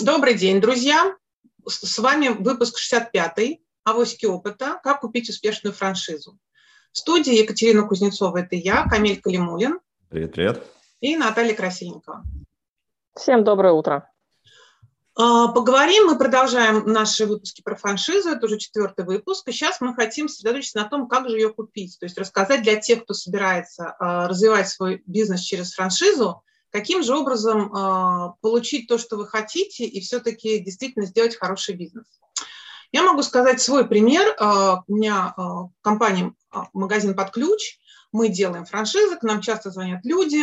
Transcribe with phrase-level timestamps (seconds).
[0.00, 1.14] Добрый день, друзья.
[1.66, 4.80] С вами выпуск 65-й «Авоськи опыта.
[4.82, 6.38] Как купить успешную франшизу».
[6.92, 9.80] В студии Екатерина Кузнецова, это я, Камиль Калимулин.
[10.08, 10.66] Привет, привет.
[11.00, 12.22] И Наталья Красильникова.
[13.14, 14.10] Всем доброе утро.
[15.14, 19.94] А, поговорим, мы продолжаем наши выпуски про франшизу, это уже четвертый выпуск, и сейчас мы
[19.94, 23.94] хотим сосредоточиться на том, как же ее купить, то есть рассказать для тех, кто собирается
[23.98, 26.42] а, развивать свой бизнес через франшизу,
[26.72, 32.06] каким же образом э, получить то, что вы хотите, и все-таки действительно сделать хороший бизнес.
[32.90, 34.26] Я могу сказать свой пример.
[34.38, 35.42] Э, у меня э,
[35.82, 36.32] компания
[36.72, 37.78] «Магазин под ключ»,
[38.10, 40.42] мы делаем франшизы, к нам часто звонят люди,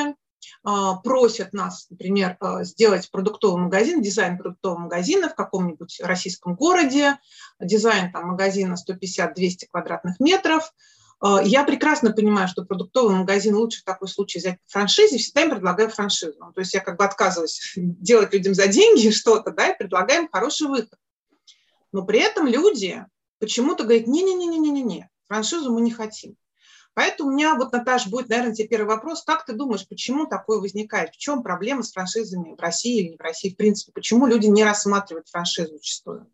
[1.04, 7.20] просят нас, например, сделать продуктовый магазин, дизайн продуктового магазина в каком-нибудь российском городе,
[7.60, 10.99] дизайн там, магазина 150-200 квадратных метров– а,
[11.44, 15.52] я прекрасно понимаю, что продуктовый магазин лучше в такой случай взять по франшизе, всегда им
[15.52, 16.36] предлагаю франшизу.
[16.40, 20.30] Ну, то есть я как бы отказываюсь делать людям за деньги что-то, да, и предлагаем
[20.32, 20.98] хороший выход.
[21.92, 23.06] Но при этом люди
[23.40, 26.36] почему-то говорят, не-не-не-не-не-не, франшизу мы не хотим.
[26.94, 29.24] Поэтому у меня вот, Наташ, будет, наверное, тебе первый вопрос.
[29.24, 31.14] Как ты думаешь, почему такое возникает?
[31.14, 33.52] В чем проблема с франшизами в России или не в России?
[33.52, 36.28] В принципе, почему люди не рассматривают франшизу зачастую?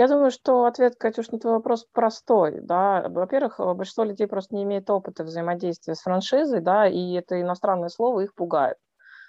[0.00, 2.62] Я думаю, что ответ, Катюш, на твой вопрос простой.
[2.62, 3.04] Да?
[3.10, 7.90] Во-первых, э, большинство людей просто не имеет опыта взаимодействия с франшизой, да, и это иностранное
[7.90, 8.78] слово их пугает.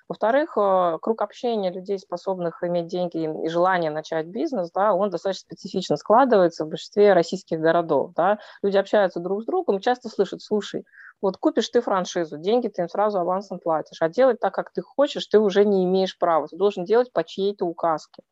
[0.07, 5.41] Во-вторых, э, круг общения людей, способных иметь деньги и желание начать бизнес, да, он достаточно
[5.41, 8.13] специфично складывается в большинстве российских городов.
[8.15, 8.39] Да.
[8.61, 10.85] Люди общаются друг с другом и часто слышат, слушай,
[11.21, 14.81] вот купишь ты франшизу, деньги ты им сразу авансом платишь, а делать так, как ты
[14.81, 16.47] хочешь, ты уже не имеешь права.
[16.47, 18.23] Ты должен делать по чьей-то указке.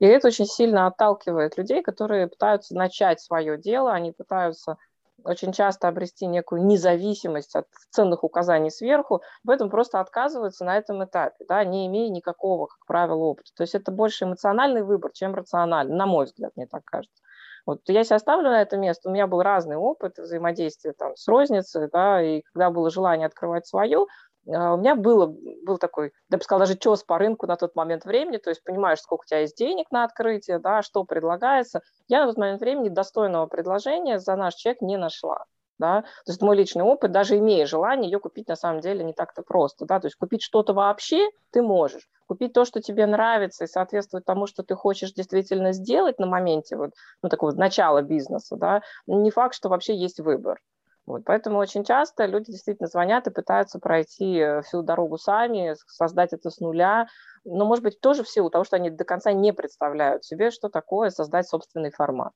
[0.00, 4.76] И это очень сильно отталкивает людей, которые пытаются начать свое дело, они пытаются
[5.22, 11.04] очень часто обрести некую независимость от ценных указаний сверху, в этом просто отказываются на этом
[11.04, 13.50] этапе, да, не имея никакого, как правило, опыта.
[13.56, 17.22] То есть это больше эмоциональный выбор, чем рациональный, на мой взгляд, мне так кажется.
[17.66, 21.26] Вот я себя ставлю на это место, у меня был разный опыт взаимодействия там, с
[21.26, 24.06] розницей, да, и когда было желание открывать свою,
[24.46, 25.26] у меня было,
[25.64, 28.62] был такой, я бы сказала, даже чес по рынку на тот момент времени, то есть
[28.62, 31.80] понимаешь, сколько у тебя есть денег на открытие, да, что предлагается.
[32.08, 35.44] Я на тот момент времени достойного предложения за наш чек не нашла.
[35.78, 36.02] Да?
[36.24, 39.42] То есть мой личный опыт, даже имея желание, ее купить на самом деле не так-то
[39.42, 39.86] просто.
[39.86, 39.98] Да?
[39.98, 42.08] То есть купить что-то вообще ты можешь.
[42.26, 46.76] Купить то, что тебе нравится и соответствует тому, что ты хочешь действительно сделать на моменте
[46.76, 46.90] вот,
[47.22, 50.60] ну, такого начала бизнеса, да, не факт, что вообще есть выбор.
[51.06, 56.32] Вот, поэтому очень часто люди действительно звонят и пытаются пройти э, всю дорогу сами, создать
[56.32, 57.08] это с нуля,
[57.44, 60.70] но, может быть, тоже в силу того, что они до конца не представляют себе, что
[60.70, 62.32] такое создать собственный формат.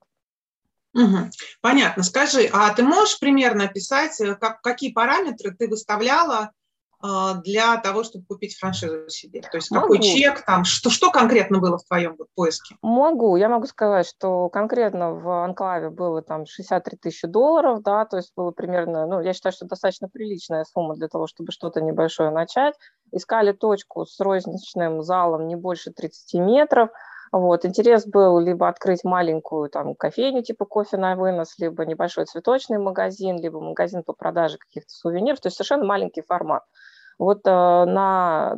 [0.94, 1.30] Угу.
[1.62, 2.02] Понятно.
[2.02, 6.52] Скажи, а ты можешь примерно описать, э, как, какие параметры ты выставляла
[7.44, 9.41] для того, чтобы купить франшизу себе?
[9.42, 10.03] То есть какой могу.
[10.03, 12.76] чек там, что, что конкретно было в твоем вот поиске?
[12.82, 18.16] Могу, я могу сказать, что конкретно в Анклаве было там 63 тысячи долларов, да, то
[18.16, 22.31] есть было примерно, ну, я считаю, что достаточно приличная сумма для того, чтобы что-то небольшое
[22.31, 22.75] начать.
[23.12, 26.91] Искали точку с розничным залом не больше 30 метров,
[27.30, 32.78] вот, интерес был либо открыть маленькую там кофейню типа кофе на вынос, либо небольшой цветочный
[32.78, 36.62] магазин, либо магазин по продаже каких-то сувениров, то есть совершенно маленький формат.
[37.18, 38.54] Вот э, на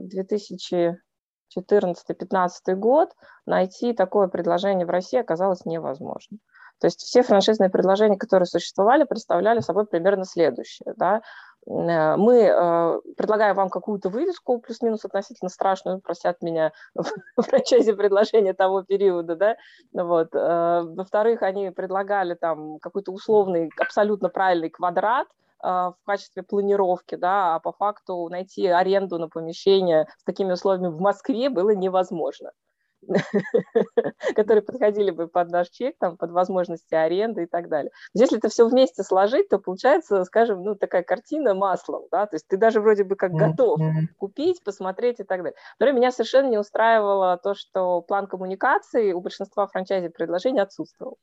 [1.56, 3.10] 2014-2015 год
[3.46, 6.38] найти такое предложение в России оказалось невозможно.
[6.78, 10.94] То есть все франшизные предложения, которые существовали, представляли собой примерно следующее.
[10.96, 11.22] Да?
[11.66, 18.52] Э, мы э, предлагаем вам какую-то вывеску, плюс-минус относительно страшную, просят меня в франчайзе предложения
[18.52, 19.56] того периода, да,
[19.94, 20.34] вот.
[20.34, 25.28] Во-вторых, они предлагали там какой-то условный, абсолютно правильный квадрат,
[25.62, 31.00] в качестве планировки, да, а по факту найти аренду на помещение с такими условиями в
[31.00, 32.52] Москве было невозможно
[34.34, 37.90] которые подходили бы под наш чек, там, под возможности аренды и так далее.
[38.14, 42.46] Если это все вместе сложить, то получается, скажем, ну, такая картина маслом, да, то есть
[42.48, 43.80] ты даже вроде бы как готов
[44.18, 45.56] купить, посмотреть и так далее.
[45.78, 51.18] Но меня совершенно не устраивало то, что план коммуникации у большинства франчайзи предложений отсутствовал.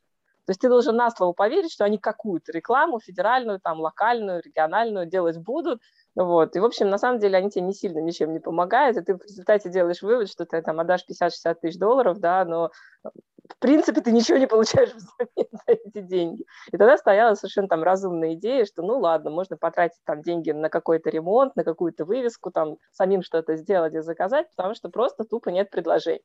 [0.47, 5.05] То есть ты должен на слово поверить, что они какую-то рекламу федеральную, там, локальную, региональную
[5.05, 5.81] делать будут.
[6.15, 6.55] Вот.
[6.55, 9.15] И, в общем, на самом деле они тебе не сильно ничем не помогают, и ты
[9.15, 12.71] в результате делаешь вывод, что ты там отдашь 50-60 тысяч долларов, да, но
[13.03, 16.45] в принципе ты ничего не получаешь взамен за эти деньги.
[16.71, 20.69] И тогда стояла совершенно там разумная идея, что ну ладно, можно потратить там деньги на
[20.69, 25.49] какой-то ремонт, на какую-то вывеску, там самим что-то сделать и заказать, потому что просто тупо
[25.49, 26.23] нет предложений.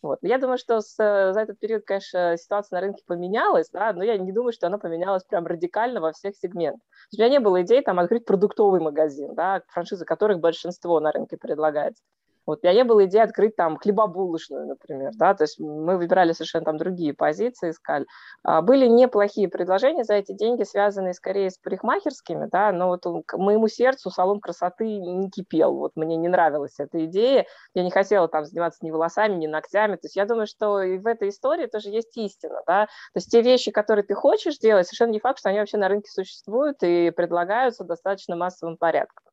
[0.00, 0.18] Вот.
[0.22, 4.04] Я думаю, что с, э, за этот период, конечно, ситуация на рынке поменялась, да, но
[4.04, 6.86] я не думаю, что она поменялась прям радикально во всех сегментах.
[7.12, 11.36] У меня не было идей там открыть продуктовый магазин, да, франшизы которых большинство на рынке
[11.36, 12.02] предлагается.
[12.48, 16.32] Вот, у меня не было идеи открыть там хлебобулочную, например, да, то есть мы выбирали
[16.32, 18.06] совершенно там другие позиции, искали.
[18.42, 23.36] А, были неплохие предложения за эти деньги, связанные скорее с парикмахерскими, да, но вот к
[23.36, 28.28] моему сердцу салон красоты не кипел, вот мне не нравилась эта идея, я не хотела
[28.28, 31.66] там заниматься ни волосами, ни ногтями, то есть я думаю, что и в этой истории
[31.66, 35.38] тоже есть истина, да, то есть те вещи, которые ты хочешь делать, совершенно не факт,
[35.38, 39.27] что они вообще на рынке существуют и предлагаются достаточно массовым порядком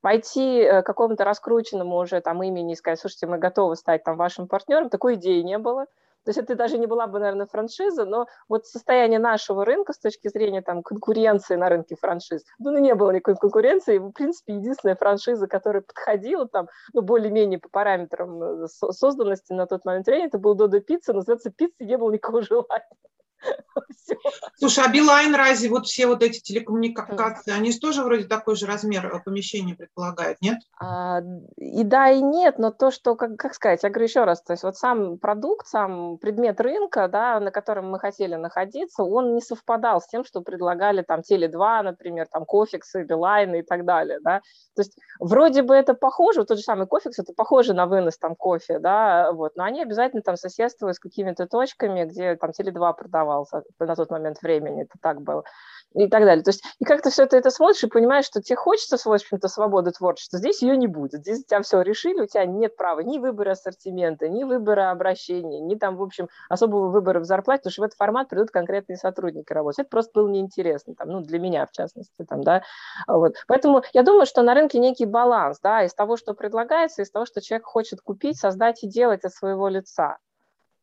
[0.00, 4.16] пойти э, к какому-то раскрученному уже там имени и сказать, слушайте, мы готовы стать там
[4.16, 5.86] вашим партнером, такой идеи не было.
[6.26, 9.98] То есть это даже не была бы, наверное, франшиза, но вот состояние нашего рынка с
[10.00, 13.98] точки зрения там, конкуренции на рынке франшиз, ну, не было никакой конкуренции.
[13.98, 19.84] В принципе, единственная франшиза, которая подходила там, ну, более-менее по параметрам э, созданности на тот
[19.84, 22.88] момент времени, это был Додо Пицца, называется пицца, не было никакого желания.
[24.56, 28.66] Слушай, а Билайн разве вот все вот эти телекоммуникации, они же тоже вроде такой же
[28.66, 30.58] размер э, помещения предполагают, нет?
[30.80, 31.20] А,
[31.56, 34.52] и да, и нет, но то, что, как, как сказать, я говорю еще раз, то
[34.52, 39.40] есть вот сам продукт, сам предмет рынка, да, на котором мы хотели находиться, он не
[39.40, 44.40] совпадал с тем, что предлагали там Теле2, например, там Кофиксы, Билайны и так далее, да.
[44.74, 48.34] То есть вроде бы это похоже, тот же самый Кофикс, это похоже на вынос там
[48.36, 52.94] кофе, да, вот, но они обязательно там соседствуют с какими-то точками, где там Теле2
[53.26, 55.44] продавался на тот момент времени, это так было,
[55.94, 56.42] и так далее.
[56.42, 59.48] То есть, и как-то все ты это смотришь и понимаешь, что тебе хочется, в общем-то,
[59.48, 61.20] свободы творчества, здесь ее не будет.
[61.20, 65.60] Здесь у тебя все решили, у тебя нет права ни выбора ассортимента, ни выбора обращения,
[65.60, 68.96] ни там, в общем, особого выбора в зарплате, потому что в этот формат придут конкретные
[68.96, 69.80] сотрудники работать.
[69.80, 72.62] Это просто было неинтересно, там, ну, для меня, в частности, там, да,
[73.06, 73.34] вот.
[73.46, 77.26] Поэтому я думаю, что на рынке некий баланс, да, из того, что предлагается, из того,
[77.26, 80.18] что человек хочет купить, создать и делать от своего лица.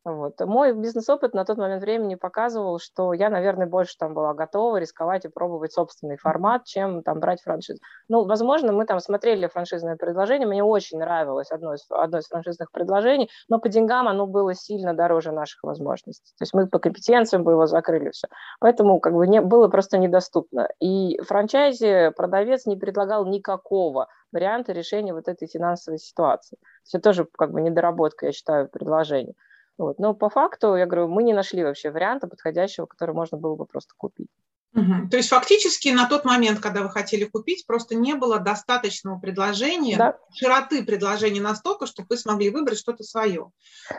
[0.05, 0.37] Вот.
[0.41, 5.23] Мой бизнес-опыт на тот момент времени показывал, что я, наверное, больше там была готова рисковать
[5.23, 7.79] и пробовать собственный формат, чем там брать франшизу.
[8.09, 12.69] Ну, возможно, мы там смотрели франшизное предложение, мне очень нравилось одно из, одно из франшизных
[12.71, 16.33] предложений, но по деньгам оно было сильно дороже наших возможностей.
[16.37, 18.27] То есть мы по компетенциям бы его закрыли все.
[18.59, 20.67] Поэтому как бы не, было просто недоступно.
[20.81, 26.57] И франчайзе продавец не предлагал никакого варианта решения вот этой финансовой ситуации.
[26.91, 29.35] Это тоже как бы недоработка, я считаю, предложения.
[29.77, 29.99] Вот.
[29.99, 33.65] Но по факту, я говорю, мы не нашли вообще варианта подходящего, который можно было бы
[33.65, 34.29] просто купить.
[34.75, 35.09] Угу.
[35.11, 39.97] То есть фактически на тот момент, когда вы хотели купить, просто не было достаточного предложения,
[39.97, 40.17] да.
[40.33, 43.51] широты предложения настолько, чтобы вы смогли выбрать что-то свое.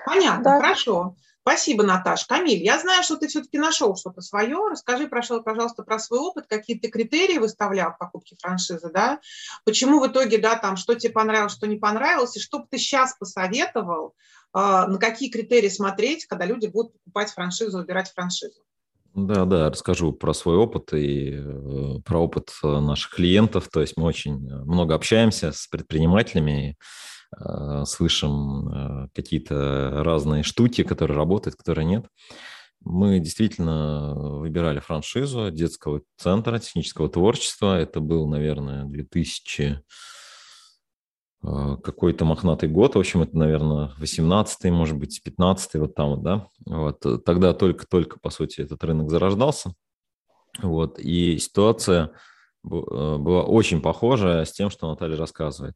[0.05, 0.61] Понятно, да.
[0.61, 1.15] хорошо.
[1.43, 2.25] Спасибо, Наташ.
[2.25, 4.57] Камиль, я знаю, что ты все-таки нашел что-то свое.
[4.71, 9.21] Расскажи, пожалуйста, про свой опыт, какие ты критерии выставлял в покупке франшизы, да?
[9.65, 12.79] Почему в итоге, да, там, что тебе понравилось, что не понравилось, и что бы ты
[12.79, 14.15] сейчас посоветовал
[14.55, 18.65] на какие критерии смотреть, когда люди будут покупать франшизу, выбирать франшизу?
[19.15, 23.69] Да, да, расскажу про свой опыт и э, про опыт э, наших клиентов.
[23.73, 26.77] То есть мы очень э, много общаемся с предпринимателями,
[27.85, 32.07] слышим какие-то разные штуки, которые работают, которые нет.
[32.85, 37.77] Мы действительно выбирали франшизу детского центра технического творчества.
[37.77, 39.81] Это был, наверное, 2000 а,
[41.45, 47.05] какой-то мохнатый год, в общем, это, наверное, 18-й, может быть, 15-й, вот там да, вот,
[47.05, 49.75] э, тогда только-только, по сути, этот рынок зарождался,
[50.63, 52.09] вот, и ситуация э,
[52.65, 55.75] была очень похожая с тем, что Наталья рассказывает.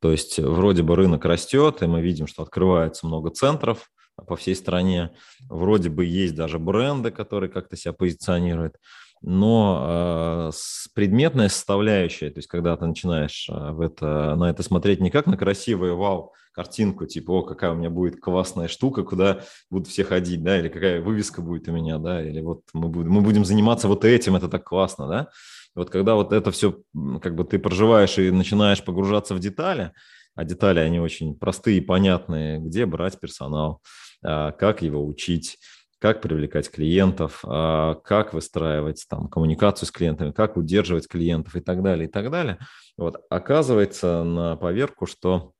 [0.00, 3.90] То есть вроде бы рынок растет, и мы видим, что открывается много центров
[4.26, 5.10] по всей стране,
[5.48, 8.76] вроде бы есть даже бренды, которые как-то себя позиционируют,
[9.22, 10.50] но э,
[10.94, 15.26] предметная составляющая, то есть когда ты начинаешь э, в это, на это смотреть не как
[15.26, 20.02] на красивую вау картинку, типа, о, какая у меня будет классная штука, куда будут все
[20.02, 23.44] ходить, да, или какая вывеска будет у меня, да, или вот мы будем, мы будем
[23.44, 25.28] заниматься вот этим, это так классно, да.
[25.74, 26.80] Вот когда вот это все,
[27.22, 29.92] как бы ты проживаешь и начинаешь погружаться в детали,
[30.34, 33.80] а детали, они очень простые и понятные, где брать персонал,
[34.24, 35.58] э, как его учить,
[35.98, 41.82] как привлекать клиентов, а, как выстраивать там коммуникацию с клиентами, как удерживать клиентов и так
[41.82, 42.58] далее, и так далее.
[42.96, 45.52] Вот оказывается на поверку, что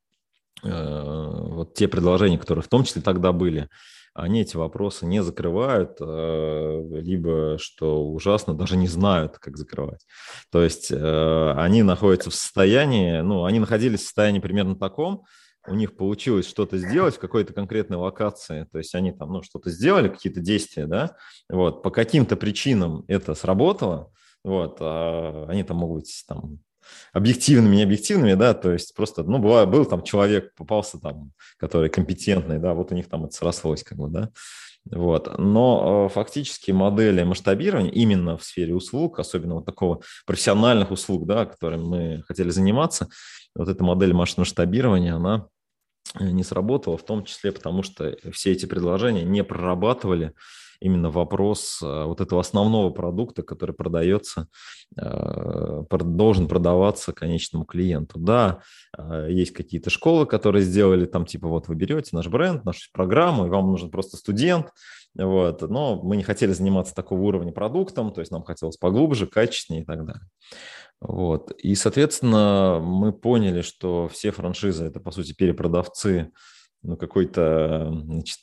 [0.62, 3.68] э, вот те предложения, которые в том числе тогда были,
[4.14, 10.04] они эти вопросы не закрывают, э, либо, что ужасно, даже не знают, как закрывать.
[10.50, 15.24] То есть э, они находятся в состоянии, ну, они находились в состоянии примерно таком,
[15.70, 19.70] у них получилось что-то сделать в какой-то конкретной локации, то есть они там, ну, что-то
[19.70, 21.16] сделали, какие-то действия, да,
[21.48, 24.12] вот, по каким-то причинам это сработало,
[24.44, 26.60] вот, а они там могут быть там
[27.12, 31.90] объективными, не объективными, да, то есть просто, ну, бывало, был там человек, попался там, который
[31.90, 34.30] компетентный, да, вот у них там это срослось, как бы, да,
[34.90, 35.38] вот.
[35.38, 41.44] Но э, фактически модели масштабирования именно в сфере услуг, особенно вот такого профессиональных услуг, да,
[41.44, 43.08] которыми мы хотели заниматься,
[43.54, 45.48] вот эта модель масштабирования, она
[46.18, 50.34] не сработало, в том числе потому, что все эти предложения не прорабатывали
[50.80, 54.48] именно вопрос э, вот этого основного продукта, который продается,
[54.96, 58.18] э, должен продаваться конечному клиенту.
[58.18, 58.62] Да,
[58.96, 63.46] э, есть какие-то школы, которые сделали там типа вот вы берете наш бренд, нашу программу,
[63.46, 64.70] и вам нужен просто студент,
[65.14, 69.82] вот, но мы не хотели заниматься такого уровня продуктом, то есть нам хотелось поглубже, качественнее
[69.82, 70.22] и так далее.
[71.00, 71.52] Вот.
[71.58, 76.32] И, соответственно, мы поняли, что все франшизы– это, по сути, перепродавцы
[76.82, 78.40] ну, какой-то значит,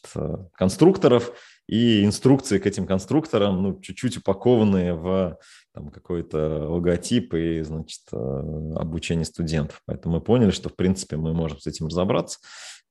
[0.53, 1.31] конструкторов,
[1.67, 5.37] и инструкции к этим конструкторам, ну, чуть-чуть упакованные в
[5.73, 9.81] там, какой-то логотип и, значит, обучение студентов.
[9.85, 12.39] Поэтому мы поняли, что, в принципе, мы можем с этим разобраться.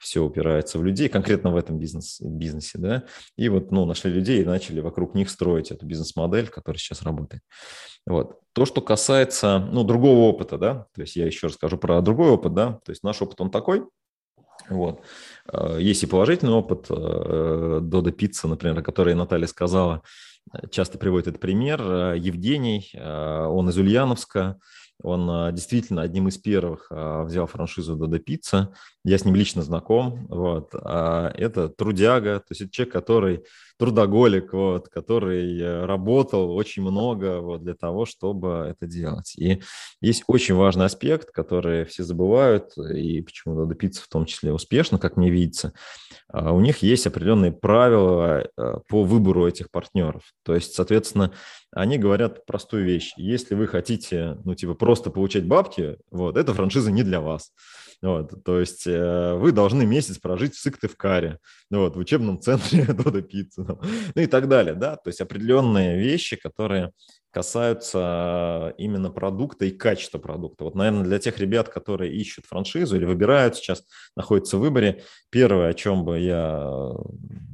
[0.04, 3.04] Все упирается в людей, конкретно в этом бизнес, бизнесе, да.
[3.38, 7.42] И вот, ну, нашли людей и начали вокруг них строить эту бизнес-модель, которая сейчас работает.
[8.06, 8.40] Вот.
[8.52, 12.52] То, что касается, ну, другого опыта, да, то есть я еще расскажу про другой опыт,
[12.52, 13.84] да, то есть наш опыт, он такой,
[14.68, 15.00] вот.
[15.52, 16.86] Э, есть и положительный опыт.
[16.90, 20.02] Э, Дода Пицца, например, о которой Наталья сказала,
[20.52, 21.80] э, часто приводит этот пример.
[22.14, 24.58] Евгений, он из Ульяновска,
[25.02, 28.72] он действительно одним из первых взял франшизу Дода Пицца.
[29.04, 30.26] Я с ним лично знаком.
[30.28, 30.70] Вот.
[30.74, 33.44] А это трудяга, то есть это человек, который
[33.78, 39.34] трудоголик, вот, который э, работал очень много вот, для того, чтобы это делать.
[39.36, 39.62] И
[40.00, 44.98] есть очень важный аспект, который все забывают, и почему надо добиться в том числе успешно,
[44.98, 45.72] как мне видится.
[46.28, 50.22] А, у них есть определенные правила э, по выбору этих партнеров.
[50.44, 51.32] То есть, соответственно,
[51.72, 53.12] они говорят простую вещь.
[53.16, 57.52] Если вы хотите, ну, типа, просто получать бабки, вот, эта франшиза не для вас.
[58.04, 61.38] Вот, то есть э, вы должны месяц прожить в Сыктывкаре,
[61.70, 66.36] вот, в учебном центре Дода Пиццы, ну и так далее, да, то есть определенные вещи,
[66.36, 66.92] которые
[67.30, 70.64] касаются именно продукта и качества продукта.
[70.64, 73.84] Вот, наверное, для тех ребят, которые ищут франшизу или выбирают сейчас,
[74.14, 76.62] находятся в выборе, первое, о чем бы я,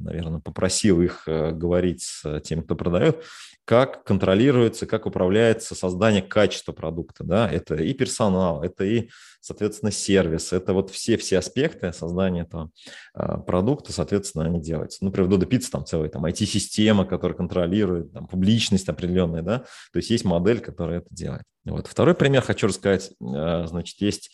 [0.01, 3.23] наверное, попросил их э, говорить с теми, кто продает,
[3.65, 7.23] как контролируется, как управляется создание качества продукта.
[7.23, 7.49] Да?
[7.49, 12.71] Это и персонал, это и, соответственно, сервис, это вот все-все аспекты создания этого
[13.13, 15.03] а, продукта, соответственно, они делаются.
[15.05, 19.97] Например, в Dodo Pizza там целая там, IT-система, которая контролирует там, публичность определенная, да, то
[19.97, 21.43] есть есть модель, которая это делает.
[21.65, 21.87] Вот.
[21.87, 23.11] Второй пример хочу рассказать.
[23.21, 24.31] А, значит, есть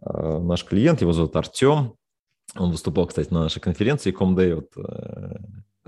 [0.00, 1.94] а, наш клиент, его зовут Артем,
[2.54, 5.36] он выступал, кстати, на нашей конференции Comday, вот, э,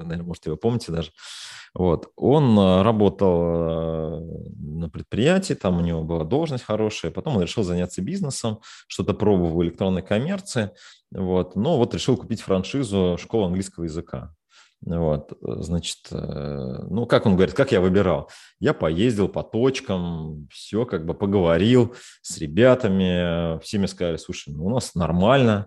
[0.04, 1.10] наверное, может, вы помните даже.
[1.74, 2.10] Вот.
[2.16, 4.20] Он э, работал э,
[4.58, 9.56] на предприятии, там у него была должность хорошая, потом он решил заняться бизнесом, что-то пробовал
[9.56, 10.70] в электронной коммерции,
[11.12, 11.54] вот.
[11.54, 14.34] но вот решил купить франшизу школы английского языка.
[14.82, 18.30] Вот, значит, ну, как он говорит, как я выбирал?
[18.60, 24.64] Я поездил по точкам, все как бы поговорил с ребятами, все мне сказали, слушай, ну,
[24.64, 25.66] у нас нормально,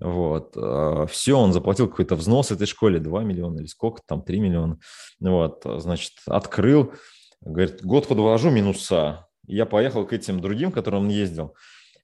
[0.00, 0.56] вот.
[0.56, 4.78] А, Все, он заплатил какой-то взнос этой школе, 2 миллиона или сколько там, 3 миллиона.
[5.20, 6.92] Вот, значит, открыл,
[7.40, 9.26] говорит, год подвожу минуса.
[9.46, 11.54] Я поехал к этим другим, которым он ездил.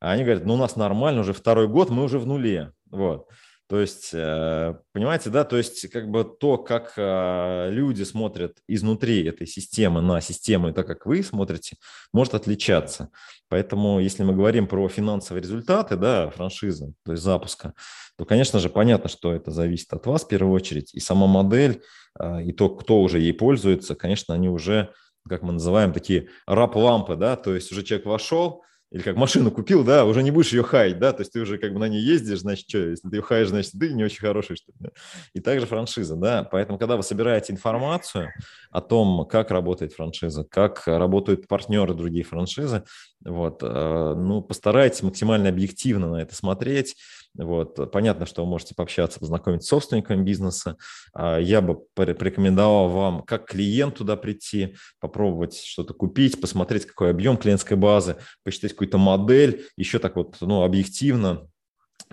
[0.00, 2.72] А они говорят, ну у нас нормально, уже второй год, мы уже в нуле.
[2.90, 3.26] Вот.
[3.70, 9.24] То есть, э, понимаете, да, то есть как бы то, как э, люди смотрят изнутри
[9.24, 11.76] этой системы на систему, и так как вы смотрите,
[12.12, 13.10] может отличаться.
[13.48, 17.74] Поэтому, если мы говорим про финансовые результаты, да, франшизы, то есть запуска,
[18.18, 21.80] то, конечно же, понятно, что это зависит от вас в первую очередь, и сама модель,
[22.18, 24.92] э, и то, кто уже ей пользуется, конечно, они уже,
[25.28, 29.84] как мы называем, такие раб-лампы, да, то есть уже человек вошел, или как машину купил,
[29.84, 32.00] да, уже не будешь ее хаять, да, то есть ты уже как бы на ней
[32.00, 34.90] ездишь, значит, что, если ты ее хаешь, значит, ты не очень хороший, что ли.
[35.32, 38.32] И также франшиза, да, поэтому, когда вы собираете информацию
[38.70, 42.82] о том, как работает франшиза, как работают партнеры другие франшизы,
[43.24, 46.96] вот, э, ну, постарайтесь максимально объективно на это смотреть,
[47.36, 47.90] вот.
[47.92, 50.76] Понятно, что вы можете пообщаться, познакомиться с собственниками бизнеса.
[51.12, 57.36] А я бы порекомендовал вам как клиент туда прийти, попробовать что-то купить, посмотреть, какой объем
[57.36, 61.48] клиентской базы, посчитать какую-то модель, еще так вот ну, объективно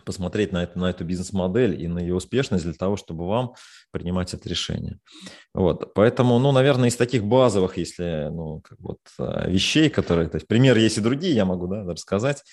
[0.05, 3.53] посмотреть на, это, на эту бизнес-модель и на ее успешность для того, чтобы вам
[3.91, 4.99] принимать это решение.
[5.53, 5.93] Вот.
[5.93, 10.47] Поэтому, ну, наверное, из таких базовых, если, ну, как вот, а, вещей, которые, то есть
[10.47, 12.43] примеры есть и другие, я могу да, рассказать.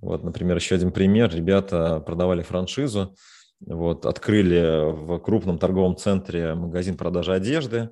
[0.00, 1.34] Вот, например, еще один пример.
[1.34, 3.14] Ребята продавали франшизу,
[3.60, 7.90] вот, открыли в крупном торговом центре магазин продажи одежды,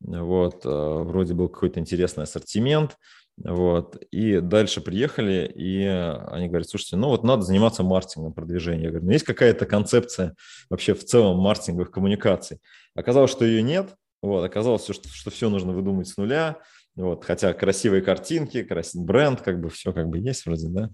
[0.00, 2.96] вот, э, вроде был какой-то интересный ассортимент,
[3.36, 8.84] вот, и дальше приехали, и они говорят, слушайте, ну вот надо заниматься маркетингом, продвижением.
[8.84, 10.34] Я говорю, ну есть какая-то концепция
[10.68, 12.58] вообще в целом маркетинговых коммуникаций?
[12.94, 16.58] Оказалось, что ее нет, вот, оказалось, что, что все нужно выдумать с нуля,
[16.96, 20.90] вот, хотя красивые картинки, красивый бренд, как бы все как бы есть вроде, да.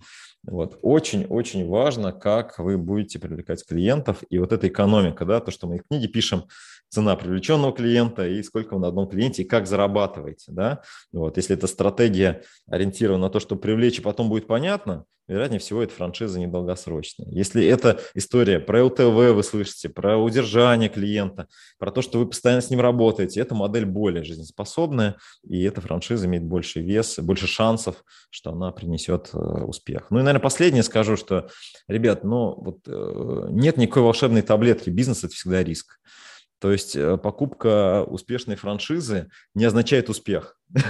[0.47, 0.79] Вот.
[0.83, 4.23] Очень-очень важно, как вы будете привлекать клиентов.
[4.31, 6.45] И вот эта экономика, да, то, что мы в книге пишем,
[6.89, 10.53] цена привлеченного клиента и сколько вы на одном клиенте, и как зарабатываете.
[10.53, 10.83] Да?
[11.13, 11.37] Вот.
[11.37, 15.93] Если эта стратегия ориентирована на то, чтобы привлечь, и потом будет понятно, вероятнее всего, эта
[15.93, 17.29] франшиза недолгосрочная.
[17.31, 22.63] Если это история про ЛТВ вы слышите, про удержание клиента, про то, что вы постоянно
[22.63, 25.17] с ним работаете, эта модель более жизнеспособная,
[25.49, 30.07] и эта франшиза имеет больше вес, больше шансов, что она принесет э, успех.
[30.11, 31.49] Ну и, наверное, последнее скажу, что,
[31.89, 35.99] ребят, ну вот э, нет никакой волшебной таблетки, бизнес– это всегда риск.
[36.59, 40.59] То есть э, покупка успешной франшизы не означает успех.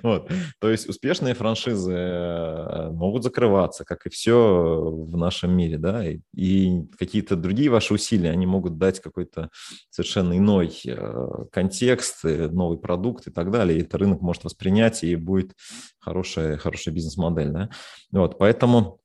[0.02, 0.30] вот.
[0.60, 6.20] То есть успешные франшизы э, могут закрываться, как и все в нашем мире, да, и,
[6.34, 9.50] и какие-то другие ваши усилия, они могут дать какой-то
[9.90, 15.16] совершенно иной э, контекст, новый продукт и так далее, и это рынок может воспринять, и
[15.16, 15.52] будет
[15.98, 17.70] хорошая, хорошая бизнес-модель, да.
[18.12, 19.00] Вот, поэтому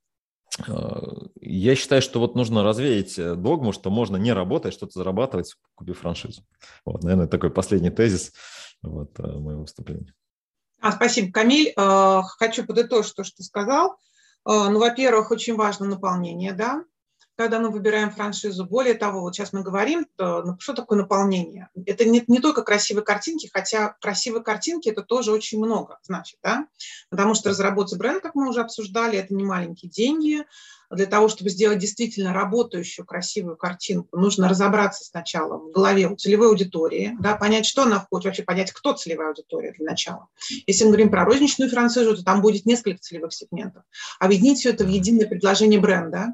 [1.41, 5.99] я считаю, что вот нужно развеять э, догму, что можно не работать, что-то зарабатывать, купив
[5.99, 6.43] франшизу.
[6.85, 8.33] Вот, наверное, такой последний тезис
[8.81, 10.13] вот, э, моего выступления.
[10.81, 11.73] А, спасибо, Камиль.
[11.75, 13.97] Э, хочу подытожить то, что ты сказал.
[14.47, 16.83] Ну, во-первых, очень важно наполнение, да,
[17.35, 18.63] когда мы выбираем франшизу.
[18.63, 21.69] Более того, вот сейчас мы говорим, ну, что такое наполнение.
[21.87, 26.67] Это не, не только красивые картинки, хотя красивые картинки это тоже очень много, значит, да,
[27.09, 30.45] потому что разработать бренд, как мы уже обсуждали, это не маленькие деньги.
[30.91, 36.49] Для того, чтобы сделать действительно работающую красивую картинку, нужно разобраться сначала в голове у целевой
[36.49, 40.27] аудитории, да, понять, что она хочет, вообще понять, кто целевая аудитория для начала.
[40.67, 43.83] Если мы говорим про розничную франшизу, то там будет несколько целевых сегментов.
[44.19, 46.33] Объединить все это в единое предложение бренда,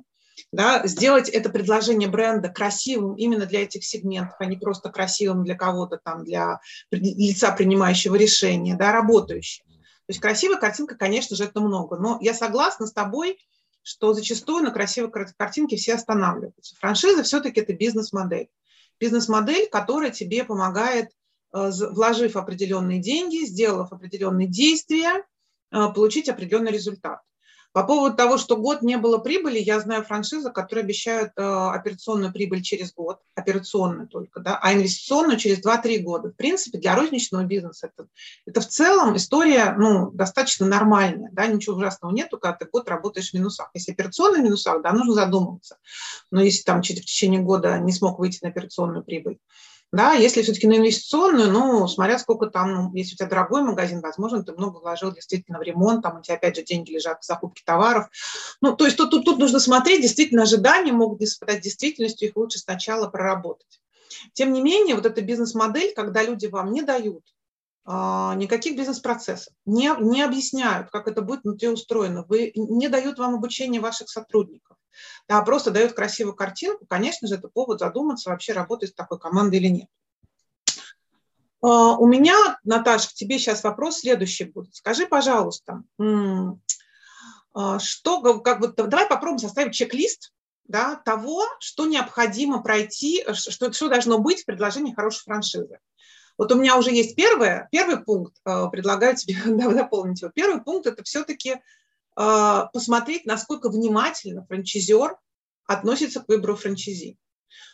[0.52, 5.56] да, сделать это предложение бренда красивым именно для этих сегментов, а не просто красивым для
[5.56, 6.60] кого-то там, для
[6.92, 9.66] лица, принимающего решения, да, работающим.
[10.12, 11.98] То есть красивая картинка, конечно же, это много.
[11.98, 13.38] Но я согласна с тобой,
[13.84, 16.76] что зачастую на красивой картинке все останавливаются.
[16.76, 18.50] Франшиза все-таки это бизнес-модель.
[19.00, 21.12] Бизнес-модель, которая тебе помогает,
[21.54, 25.26] э, вложив определенные деньги, сделав определенные действия,
[25.72, 27.22] э, получить определенный результат.
[27.74, 32.34] По поводу того, что год не было прибыли, я знаю франшизы, которые обещают э, операционную
[32.34, 36.30] прибыль через год, операционную только, да, а инвестиционную через 2-3 года.
[36.30, 38.10] В принципе, для розничного бизнеса это,
[38.46, 43.32] это в целом история ну, достаточно нормальная, да, ничего ужасного нету, когда ты год работаешь
[43.32, 43.70] в минусах.
[43.74, 45.78] Если операционный минусах, да, нужно задумываться.
[46.30, 49.38] Но если там в течение года не смог выйти на операционную прибыль,
[49.92, 54.00] да, если все-таки на инвестиционную, ну, смотря сколько там, ну, если у тебя дорогой магазин,
[54.00, 57.26] возможно, ты много вложил действительно в ремонт, там у тебя опять же деньги лежат в
[57.26, 58.10] закупке товаров.
[58.62, 62.30] Ну, то есть тут, тут, тут нужно смотреть, действительно ожидания могут не совпадать с действительностью,
[62.30, 63.82] их лучше сначала проработать.
[64.34, 67.24] Тем не менее, вот эта бизнес-модель, когда люди вам не дают
[67.86, 73.82] никаких бизнес-процессов, не, не объясняют, как это будет внутри устроено, вы, не дают вам обучение
[73.82, 74.78] ваших сотрудников,
[75.28, 79.58] да, просто дает красивую картинку, конечно же, это повод задуматься, вообще работать с такой командой
[79.58, 79.88] или нет.
[81.62, 84.76] А, у меня, Наташа, к тебе сейчас вопрос следующий будет.
[84.76, 85.84] Скажи, пожалуйста,
[87.54, 90.34] а, что, как бы, давай попробуем составить чек-лист
[90.68, 95.80] да, того, что необходимо пройти, что, что должно быть в предложении хорошей франшизы.
[96.38, 100.32] Вот у меня уже есть первое, первый пункт, а, предлагаю тебе дополнить его.
[100.34, 101.62] Первый пункт– это все-таки
[102.16, 105.18] а, посмотреть, насколько внимательно франчизер
[105.66, 107.18] относится к выбору франчизи.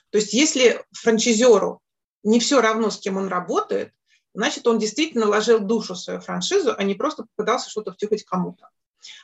[0.10, 1.82] То есть если франчизеру
[2.24, 3.94] не все равно, с кем он работает,
[4.34, 8.70] значит, он действительно вложил душу в свою франшизу, а не просто попытался что-то втюхать кому-то.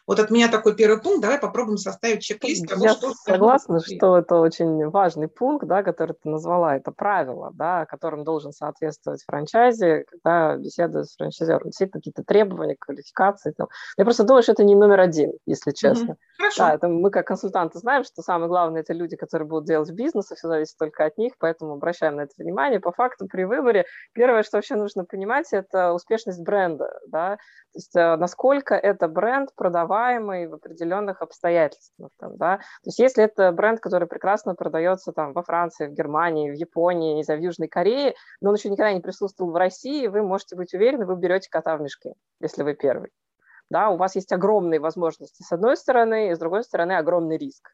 [0.08, 1.22] Вот от меня такой первый пункт.
[1.22, 6.14] Давай попробуем составить чек-лист того, Я что согласна, что это очень важный пункт, да, который
[6.14, 6.76] ты назвала.
[6.76, 11.66] Это правило, да, которым должен соответствовать франчайзе, когда беседует с франчайзером.
[11.66, 13.52] Действительно, какие-то требования, квалификации.
[13.52, 13.68] Там.
[13.98, 16.12] Я просто думаю, что это не номер один, если честно.
[16.12, 16.34] Mm-hmm.
[16.38, 16.64] Хорошо.
[16.64, 20.32] Да, это мы как консультанты знаем, что самое главное– это люди, которые будут делать бизнес,
[20.32, 22.80] и все зависит только от них, поэтому обращаем на это внимание.
[22.80, 27.38] По факту при выборе первое, что вообще нужно понимать, это успешность бренда, да,
[27.74, 32.12] то есть э, насколько это бренд продаваемый в определенных обстоятельствах.
[32.20, 32.58] Там, да?
[32.58, 37.16] То есть если это бренд, который прекрасно продается там, во Франции, в Германии, в Японии,
[37.16, 40.56] не знаю, в Южной Корее, но он еще никогда не присутствовал в России, вы можете
[40.56, 43.10] быть уверены, вы берете кота в мешке, если вы первый.
[43.70, 47.72] Да, у вас есть огромные возможности с одной стороны, и с другой стороны огромный риск.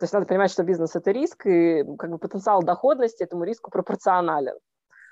[0.00, 3.70] То есть надо понимать, что бизнес– это риск, и как бы потенциал доходности этому риску
[3.70, 4.56] пропорционален.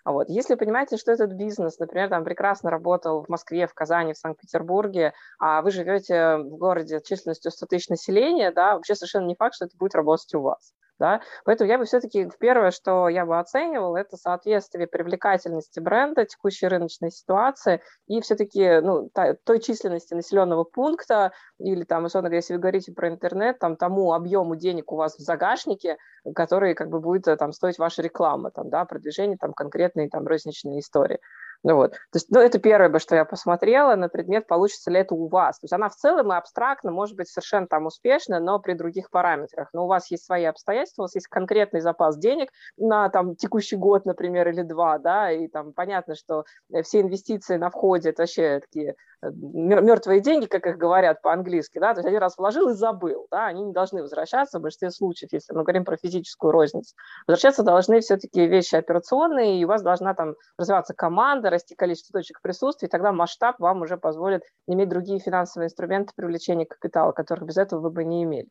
[0.05, 0.29] А вот.
[0.29, 5.13] Если понимаете, что этот бизнес, например, там прекрасно работал в Москве, в Казани, в Санкт-Петербурге,
[5.39, 9.67] а вы живете в городе численностью 100 тысяч населения, да, вообще совершенно не факт, что
[9.67, 10.73] это будет работать у вас.
[11.01, 11.23] Да?
[11.47, 17.11] Поэтому я бы все-таки первое, что я бы оценивал, это соответствие привлекательности бренда, текущей рыночной
[17.11, 19.11] ситуации и все-таки ну,
[19.45, 24.13] той численности населенного пункта или там, условно говоря, если вы говорите про интернет, там, тому
[24.13, 25.97] объему денег у вас в загашнике,
[26.35, 30.81] который как бы будет там, стоить ваша реклама, там, да, продвижение там, конкретной там, розничной
[30.81, 31.19] истории.
[31.63, 31.93] Ну, вот.
[31.93, 35.29] То есть, ну, это первое бы, что я посмотрела на предмет, получится ли это у
[35.29, 35.59] вас.
[35.59, 39.11] То есть она в целом и абстрактно может быть совершенно там успешна, но при других
[39.11, 39.69] параметрах.
[39.73, 43.77] Но у вас есть свои обстоятельства, у вас есть конкретный запас денег на там текущий
[43.77, 46.45] год, например, или два, да, и там понятно, что
[46.83, 51.99] все инвестиции на входе это вообще такие мертвые деньги, как их говорят по-английски, да, то
[51.99, 55.53] есть один раз вложил и забыл, да, они не должны возвращаться в большинстве случаев, если
[55.53, 56.95] мы говорим про физическую розницу.
[57.27, 62.41] Возвращаться должны все-таки вещи операционные, и у вас должна там развиваться команда, расти количество точек
[62.43, 67.57] присутствия, и тогда масштаб вам уже позволит иметь другие финансовые инструменты привлечения капитала, которых без
[67.57, 68.49] этого вы бы не имели.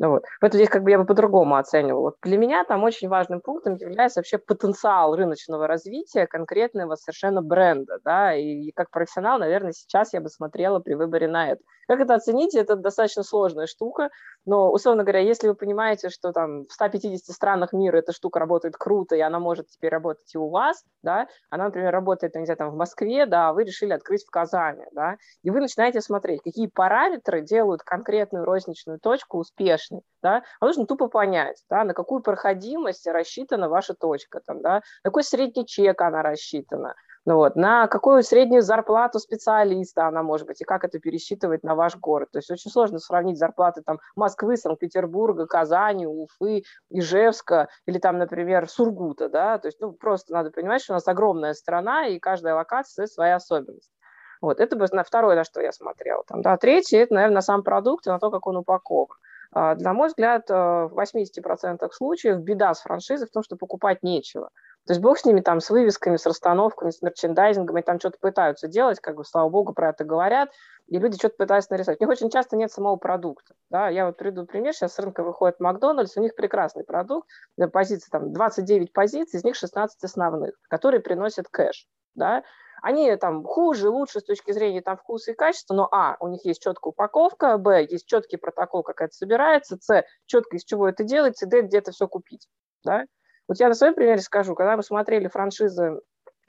[0.00, 0.24] Ну, вот.
[0.40, 2.00] Поэтому здесь как бы я бы по-другому оценивала.
[2.00, 7.98] Вот для меня там очень важным пунктом является вообще потенциал рыночного развития конкретного совершенно бренда.
[8.02, 8.34] Да?
[8.34, 11.60] И как профессионал, наверное, сейчас я бы смотрела при выборе на это.
[11.90, 12.54] Как это оценить?
[12.54, 14.10] Это достаточно сложная штука,
[14.46, 18.76] но, условно говоря, если вы понимаете, что там в 150 странах мира эта штука работает
[18.76, 22.58] круто, и она может теперь работать и у вас, да, она, например, работает, не знаю,
[22.58, 26.42] там в Москве, да, а вы решили открыть в Казани, да, и вы начинаете смотреть,
[26.42, 29.89] какие параметры делают конкретную розничную точку успешной,
[30.22, 34.74] да, а нужно тупо понять, да, на какую проходимость рассчитана ваша точка, там, да,
[35.04, 36.94] на какой средний чек она рассчитана,
[37.26, 41.74] ну, вот, на какую среднюю зарплату специалиста она может быть, и как это пересчитывать на
[41.74, 42.30] ваш город.
[42.32, 48.68] То есть очень сложно сравнить зарплаты там, Москвы, Санкт-Петербурга, Казани, Уфы, Ижевска или там, например,
[48.70, 49.28] Сургута.
[49.28, 49.58] Да?
[49.58, 53.36] То есть ну, просто надо понимать, что у нас огромная страна, и каждая локация своя
[53.36, 53.92] особенность.
[54.40, 56.24] Вот, это бы на второе, на что я смотрела.
[56.26, 56.56] Там, да.
[56.56, 59.16] Третье, это, наверное, на сам продукт и на то, как он упакован.
[59.52, 64.02] А, на мой взгляд, э, в 80% случаев беда с франшизой в том, что покупать
[64.02, 64.50] нечего.
[64.86, 68.18] То есть бог с ними там, с вывесками, с расстановками, с мерчендайзингом, и там что-то
[68.20, 70.50] пытаются делать, как бы, слава богу, про это говорят,
[70.86, 72.00] и люди что-то пытаются нарисовать.
[72.00, 73.54] У них очень часто нет самого продукта.
[73.70, 73.88] Да?
[73.88, 77.28] Я вот приду пример, сейчас с рынка выходит Макдональдс, у них прекрасный продукт,
[77.72, 81.86] позиции там 29 позиций, из них 16 основных, которые приносят кэш.
[82.14, 82.42] Да?
[82.82, 86.44] Они там хуже, лучше с точки зрения там вкуса и качества, но а, у них
[86.44, 91.04] есть четкая упаковка, б, есть четкий протокол, как это собирается, с, четко из чего это
[91.04, 92.48] делается, д, где это все купить.
[92.84, 93.06] Да?
[93.48, 96.00] Вот я на своем примере скажу, когда мы смотрели франшизы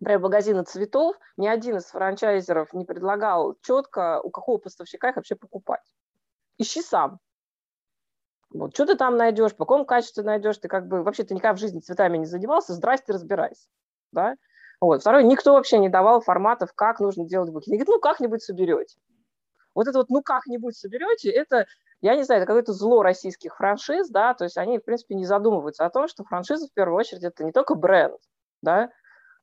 [0.02, 5.36] например, магазина цветов, ни один из франчайзеров не предлагал четко, у какого поставщика их вообще
[5.36, 5.84] покупать.
[6.58, 7.20] Ищи сам.
[8.50, 11.56] Вот, что ты там найдешь, по какому качеству найдешь, ты как бы вообще ты никогда
[11.56, 13.68] в жизни цветами не занимался, здрасте, разбирайся.
[14.12, 14.36] Да?
[14.82, 15.02] Вот.
[15.02, 17.68] Второй, никто вообще не давал форматов, как нужно делать букет.
[17.68, 18.98] Говорит, ну как-нибудь соберете.
[19.76, 21.66] Вот это вот ну как-нибудь соберете, это
[22.02, 25.26] я не знаю, это какое-то зло российских франшиз, да, то есть они, в принципе, не
[25.26, 28.18] задумываются о том, что франшиза, в первую очередь, это не только бренд,
[28.64, 28.90] да,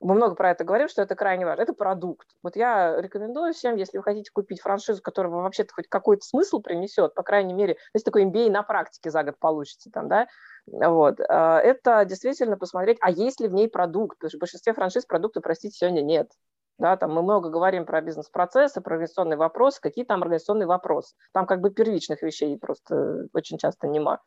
[0.01, 1.63] мы много про это говорим, что это крайне важно.
[1.63, 2.29] Это продукт.
[2.43, 6.61] Вот я рекомендую всем, если вы хотите купить франшизу, которая вам вообще-то хоть какой-то смысл
[6.61, 10.29] принесет, по крайней мере, если такой MBA на практике за год получится там, да,
[10.67, 14.73] вот, э, это действительно посмотреть, а есть ли в ней продукт, потому что в большинстве
[14.73, 16.31] франшиз продукта, простите, сегодня нет.
[16.79, 19.81] Да, там мы много говорим про бизнес-процессы, про организационные вопросы.
[19.81, 21.17] Какие там организационные вопросы?
[21.33, 24.21] Там как бы первичных вещей просто очень часто нема.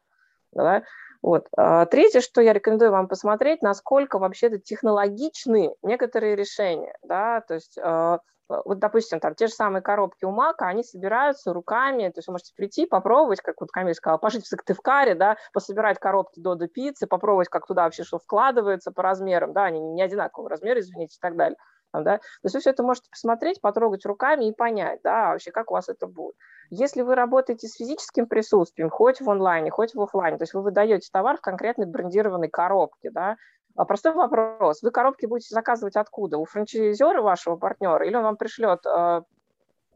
[0.51, 0.83] Да?
[1.21, 1.47] Вот.
[1.55, 6.95] А третье, что я рекомендую вам посмотреть, насколько вообще-то технологичны некоторые решения.
[7.03, 7.41] Да?
[7.41, 8.19] То есть а,
[8.65, 12.33] вот, допустим, там те же самые коробки у Мака, они собираются руками, то есть вы
[12.33, 16.67] можете прийти, попробовать, как вот Камиль сказал, пожить в Сыктывкаре, да, пособирать коробки до до
[16.67, 21.15] пиццы, попробовать, как туда вообще что вкладывается по размерам, да, они не одинакового размера, извините,
[21.17, 21.57] и так далее.
[21.93, 22.17] Да?
[22.17, 25.73] То есть вы все это можете посмотреть, потрогать руками и понять, да, вообще, как у
[25.73, 26.35] вас это будет.
[26.69, 30.61] Если вы работаете с физическим присутствием, хоть в онлайне, хоть в офлайне, то есть вы
[30.61, 33.35] выдаете товар в конкретной брендированной коробке, да,
[33.75, 34.81] а простой вопрос.
[34.81, 36.37] Вы коробки будете заказывать откуда?
[36.37, 38.05] У франчайзера вашего партнера?
[38.05, 39.21] Или он вам пришлет э,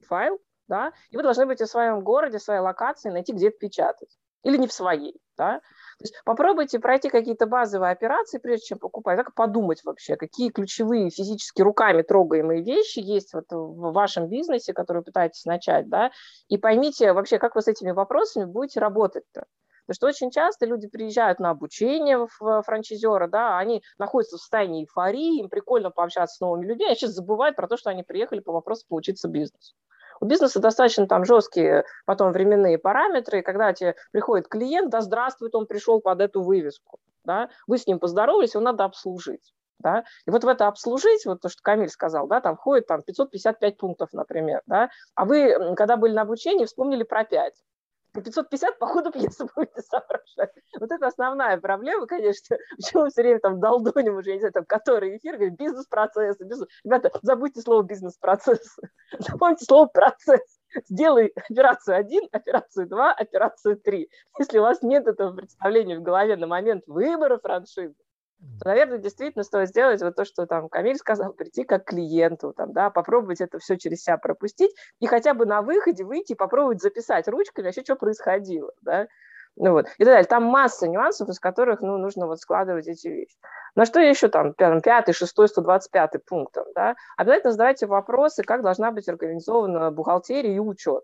[0.08, 3.58] файл, да, и вы должны быть в своем городе, в своей локации найти, где это
[3.58, 4.18] печатать.
[4.44, 5.62] Или не в своей, да.
[6.00, 11.62] Есть попробуйте пройти какие-то базовые операции, прежде чем покупать, так подумать вообще, какие ключевые физически
[11.62, 16.12] руками трогаемые вещи есть вот в вашем бизнесе, который вы пытаетесь начать, да,
[16.50, 19.46] и поймите вообще, как вы с этими вопросами будете работать-то.
[19.88, 24.84] Потому что очень часто люди приезжают на обучение в франчайзера, да, они находятся в состоянии
[24.84, 28.40] эйфории, им прикольно пообщаться с новыми людьми, а сейчас забывают про то, что они приехали
[28.40, 29.76] по вопросу поучиться бизнесу.
[30.22, 35.56] У бизнеса достаточно там жесткие потом временные параметры, и когда тебе приходит клиент, да, здравствует,
[35.56, 39.54] он пришел под эту вывеску, да, вы с ним поздоровались, его надо обслужить.
[39.80, 40.06] Да?
[40.26, 43.78] И вот в это обслужить, вот то, что Камиль сказал, да, там входит там 555
[43.78, 47.54] пунктов, например, да, а вы, когда были на обучении, вспомнили про 5.
[48.16, 50.54] Про 550 по ходу пьесы будете соображать.
[50.80, 52.56] Вот это основная проблема, конечно.
[52.78, 56.46] Почему все время там долдоним уже, я не знаю, там, который эфир, говорит, бизнес-процессы.
[56.46, 56.70] Бизнес...
[56.86, 58.82] Ребята, забудьте слово бизнес-процессы.
[59.20, 60.60] Запомните слово процесс.
[60.88, 64.10] Сделай операцию 1, операцию 2, операцию 3.
[64.40, 67.96] Если у вас нет этого представления в голове на момент выбора франшизы,
[68.60, 72.74] то, наверное, действительно стоит сделать вот то, что там Камиль сказал, прийти как клиенту, там,
[72.74, 76.82] да, попробовать это все через себя пропустить и хотя бы на выходе выйти и попробовать
[76.82, 79.08] записать ручкой вообще, что происходило, да,
[79.58, 80.24] ну вот, и так далее.
[80.26, 83.38] Там масса нюансов, из которых, ну, нужно вот складывать эти вещи.
[83.74, 86.96] На что еще там, пятый, шестой, сто двадцать пятый пунктом, да?
[87.16, 91.04] Обязательно задавайте вопросы, как должна быть организована бухгалтерия и учет.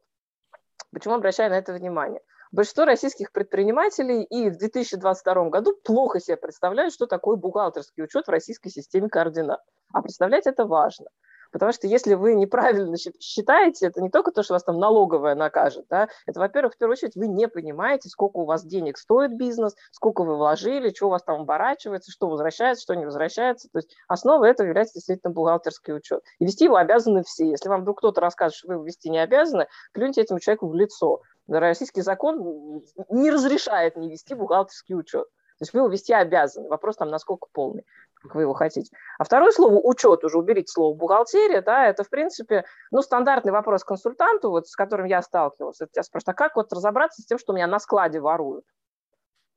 [0.91, 2.21] Почему обращаю на это внимание?
[2.51, 8.29] Большинство российских предпринимателей и в 2022 году плохо себе представляют, что такое бухгалтерский учет в
[8.29, 9.61] российской системе координат.
[9.93, 11.05] А представлять это важно.
[11.51, 15.85] Потому что если вы неправильно считаете, это не только то, что вас там налоговая накажет,
[15.89, 19.75] да, это, во-первых, в первую очередь, вы не понимаете, сколько у вас денег стоит бизнес,
[19.91, 23.69] сколько вы вложили, что у вас там оборачивается, что возвращается, что не возвращается.
[23.71, 26.23] То есть основа этого является действительно бухгалтерский учет.
[26.39, 27.49] И вести его обязаны все.
[27.49, 30.73] Если вам вдруг кто-то расскажет, что вы его вести не обязаны, плюньте этому человеку в
[30.73, 31.21] лицо.
[31.47, 35.25] Российский закон не разрешает не вести бухгалтерский учет.
[35.25, 36.69] То есть вы его вести обязаны.
[36.69, 37.85] Вопрос там, насколько полный
[38.21, 38.95] как вы его хотите.
[39.17, 43.83] А второе слово «учет», уже уберите слово «бухгалтерия», да, это, в принципе, ну, стандартный вопрос
[43.83, 45.85] консультанту, вот, с которым я сталкивался.
[45.85, 48.65] Это тебя спрашивают, а как вот разобраться с тем, что у меня на складе воруют?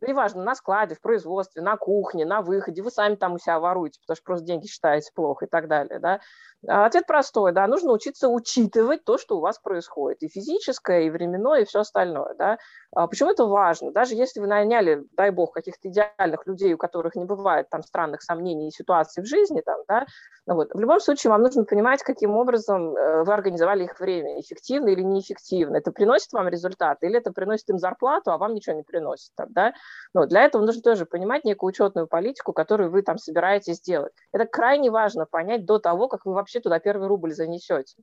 [0.00, 4.00] Неважно, на складе, в производстве, на кухне, на выходе, вы сами там у себя воруете,
[4.00, 6.20] потому что просто деньги считаете плохо и так далее, да.
[6.66, 11.10] А ответ простой, да, нужно учиться учитывать то, что у вас происходит, и физическое, и
[11.10, 12.58] временное, и все остальное, да.
[12.94, 13.92] А почему это важно?
[13.92, 18.22] Даже если вы наняли, дай бог, каких-то идеальных людей, у которых не бывает там странных
[18.22, 20.06] сомнений и ситуаций в жизни, там, да,
[20.46, 24.88] вот, в любом случае вам нужно понимать, каким образом э, вы организовали их время, эффективно
[24.88, 25.76] или неэффективно.
[25.76, 29.48] Это приносит вам результат, или это приносит им зарплату, а вам ничего не приносит, там,
[29.50, 29.72] да.
[30.14, 34.12] Но для этого нужно тоже понимать некую учетную политику, которую вы там собираетесь делать.
[34.32, 37.96] Это крайне важно понять до того, как вы вообще туда первый рубль занесете.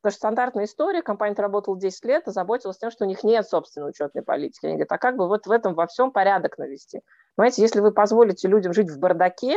[0.00, 3.90] Потому что стандартная история, компания работала 10 лет, озаботилась тем, что у них нет собственной
[3.90, 4.66] учетной политики.
[4.66, 7.00] Они говорят, а как бы вот в этом во всем порядок навести?
[7.34, 9.56] Понимаете, если вы позволите людям жить в бардаке,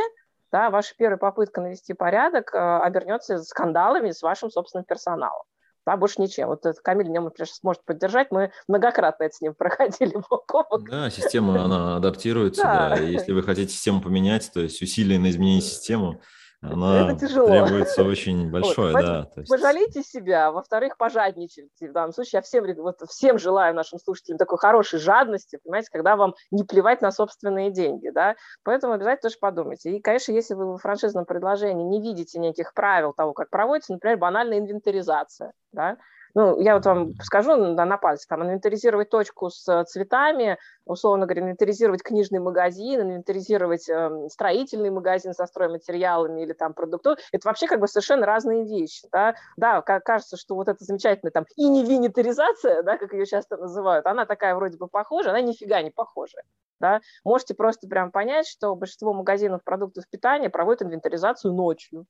[0.50, 5.44] да, ваша первая попытка навести порядок э, обернется скандалами с вашим собственным персоналом.
[5.86, 6.48] Да, больше ничем.
[6.48, 8.30] Вот этот Камиль например, сможет поддержать.
[8.30, 10.88] Мы многократно это с ним проходили бок о бок.
[10.88, 12.62] Да, система, она адаптируется.
[12.62, 12.96] Да.
[12.96, 12.96] Да.
[12.96, 16.20] Если вы хотите систему поменять, то есть усилия на изменение системы,
[16.62, 17.46] она это тяжело.
[17.48, 19.28] требуется очень большое, вот, да.
[19.36, 19.48] есть...
[19.48, 21.88] Пожалейте себя, во-вторых, пожадничайте.
[21.88, 26.16] В данном случае я всем, вот, всем желаю нашим слушателям такой хорошей жадности, понимаете, когда
[26.16, 28.36] вам не плевать на собственные деньги, да.
[28.62, 29.96] Поэтому обязательно тоже подумайте.
[29.96, 34.18] И, конечно, если вы в франшизном предложении не видите неких правил того, как проводится, например,
[34.18, 35.96] банальная инвентаризация, да,
[36.34, 41.42] ну, я вот вам скажу на, на пальце, там, инвентаризировать точку с цветами, условно говоря,
[41.42, 47.80] инвентаризировать книжный магазин, инвентаризировать э, строительный магазин со стройматериалами или там продуктов, это вообще как
[47.80, 53.12] бы совершенно разные вещи, да, да, кажется, что вот эта замечательная там иневинитаризация, да, как
[53.12, 56.38] ее часто называют, она такая вроде бы похожа, она нифига не похожа,
[56.80, 62.06] да, можете просто прям понять, что большинство магазинов продуктов питания проводят инвентаризацию ночью,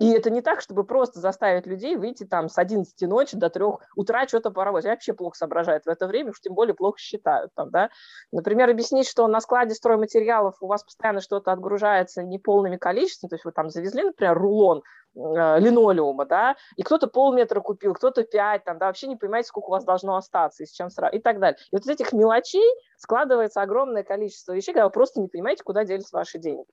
[0.00, 3.64] и это не так, чтобы просто заставить людей выйти там с 11 ночи до 3
[3.96, 4.86] утра что-то поработать.
[4.86, 7.52] Вообще плохо соображают в это время, уж тем более плохо считают.
[7.54, 7.90] Там, да?
[8.32, 13.44] Например, объяснить, что на складе стройматериалов у вас постоянно что-то отгружается неполными количествами, то есть
[13.44, 14.82] вы там завезли, например, рулон
[15.14, 19.66] э, линолеума, да, и кто-то полметра купил, кто-то пять, там, да, вообще не понимаете, сколько
[19.66, 21.58] у вас должно остаться, и с чем сразу, и так далее.
[21.70, 25.84] И вот из этих мелочей складывается огромное количество вещей, когда вы просто не понимаете, куда
[25.84, 26.64] делись ваши деньги.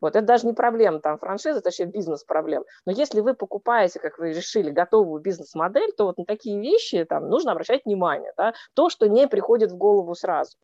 [0.00, 2.64] Вот, это даже не проблема там франшизы, это вообще бизнес-проблем.
[2.84, 7.28] Но если вы покупаете, как вы решили, готовую бизнес-модель, то вот на такие вещи там
[7.28, 8.32] нужно обращать внимание.
[8.36, 8.54] Да?
[8.74, 10.56] То, что не приходит в голову сразу.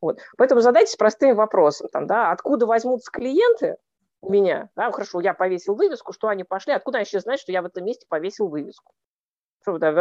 [0.00, 0.20] Вот.
[0.36, 3.76] Поэтому задайтесь простым вопросом, там, да, откуда возьмутся клиенты
[4.20, 7.52] у меня, да, хорошо, я повесил вывеску, что они пошли, откуда они сейчас знают, что
[7.52, 8.92] я в этом месте повесил вывеску?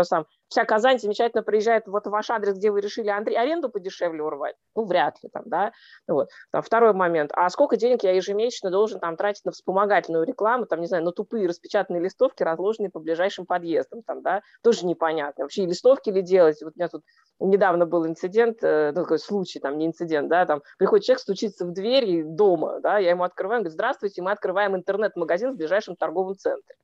[0.04, 4.56] Сам, вся Казань замечательно приезжает вот в ваш адрес, где вы решили аренду подешевле урвать?
[4.76, 5.72] Ну, вряд ли там, да.
[6.08, 6.30] Вот.
[6.52, 7.32] Там, второй момент.
[7.34, 11.12] А сколько денег я ежемесячно должен там тратить на вспомогательную рекламу, там, не знаю, на
[11.12, 15.46] тупые распечатанные листовки, разложенные по ближайшим подъездам, там, да, тоже непонятно.
[15.46, 16.62] Вообще листовки ли делать?
[16.62, 17.04] Вот у меня тут
[17.40, 21.66] недавно был инцидент, э, ну, такой случай, там, не инцидент, да, там, приходит человек, стучится
[21.66, 25.96] в дверь дома, да, я ему открываю, он говорит, здравствуйте, мы открываем интернет-магазин в ближайшем
[25.96, 26.76] торговом центре.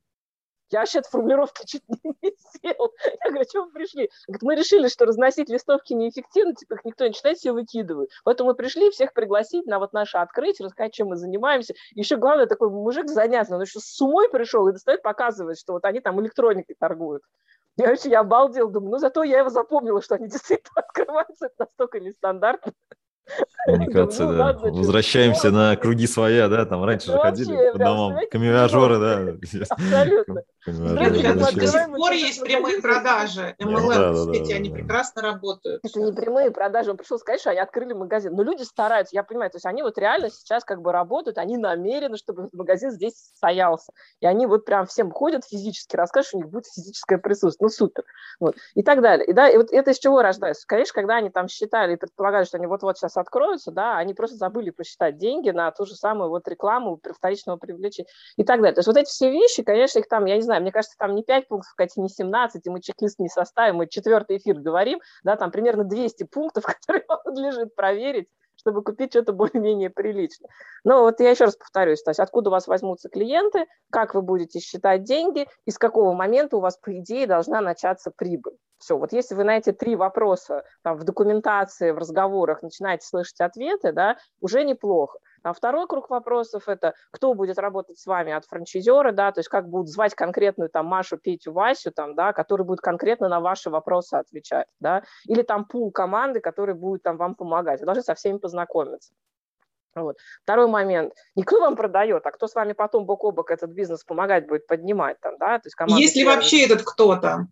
[0.69, 2.93] Я вообще от формулировки чуть не сел.
[3.23, 4.09] Я говорю, что вы пришли?
[4.27, 8.09] Говорит, мы решили, что разносить листовки неэффективно, типа их никто не читает, все выкидывают.
[8.23, 11.73] Поэтому мы пришли всех пригласить на вот наше открытие, рассказать, чем мы занимаемся.
[11.95, 15.85] Еще главное, такой мужик занятный, он еще с умой пришел и достает, показывает, что вот
[15.85, 17.23] они там электроникой торгуют.
[17.75, 21.55] Я вообще я обалдел, думаю, ну зато я его запомнила, что они действительно открываются, это
[21.59, 22.73] настолько нестандартно.
[23.65, 24.53] Коммуникация, ну, да.
[24.53, 29.65] Возвращаемся на круги своя, да, там раньше же ходили по домам, камевиажеры, да.
[29.69, 30.43] Абсолютно.
[30.65, 33.55] До сих пор есть прямые продажи.
[33.59, 35.81] MLM сети, они прекрасно работают.
[35.83, 36.91] Это не прямые продажи.
[36.91, 38.33] Он пришел сказать, что они открыли магазин.
[38.33, 39.51] Но люди стараются, я понимаю.
[39.51, 43.91] То есть они вот реально сейчас как бы работают, они намерены, чтобы магазин здесь состоялся.
[44.21, 47.65] И они вот прям всем ходят физически, расскажут, что у них будет физическое присутствие.
[47.65, 48.03] Ну, супер.
[48.39, 48.55] Вот.
[48.75, 49.25] И так далее.
[49.25, 50.65] И, да, и вот это из чего рождается?
[50.67, 54.37] Конечно, когда они там считали и предполагали, что они вот-вот сейчас откроются, да, они просто
[54.37, 58.75] забыли посчитать деньги на ту же самую вот рекламу вторичного привлечения и так далее.
[58.75, 61.15] То есть вот эти все вещи, конечно, их там, я не знаю, мне кажется, там
[61.15, 64.99] не 5 пунктов, кстати, не 17, и мы чек-лист не составим, мы четвертый эфир говорим,
[65.23, 70.49] да, там примерно 200 пунктов, которые вам надлежит проверить, чтобы купить что-то более-менее приличное.
[70.83, 74.21] Но вот я еще раз повторюсь, то есть откуда у вас возьмутся клиенты, как вы
[74.21, 78.57] будете считать деньги, и с какого момента у вас, по идее, должна начаться прибыль.
[78.83, 83.39] Все, вот если вы на эти три вопроса там, в документации, в разговорах начинаете слышать
[83.39, 85.19] ответы, да, уже неплохо.
[85.41, 89.47] А второй круг вопросов– это кто будет работать с вами от франчайзера, да, то есть
[89.47, 93.69] как будут звать конкретную там Машу, Петю, Васю, там, да, который будет конкретно на ваши
[93.69, 97.79] вопросы отвечать, да, или там пул команды, который будет там вам помогать.
[97.79, 99.13] Вы должны со всеми познакомиться.
[99.95, 100.17] Вот.
[100.41, 101.13] Второй момент.
[101.35, 104.45] Не кто вам продает, а кто с вами потом бок о бок этот бизнес помогать
[104.45, 105.21] будет поднимать.
[105.21, 105.59] Там, да?
[105.59, 107.47] То есть команда Есть ли вообще этот кто-то?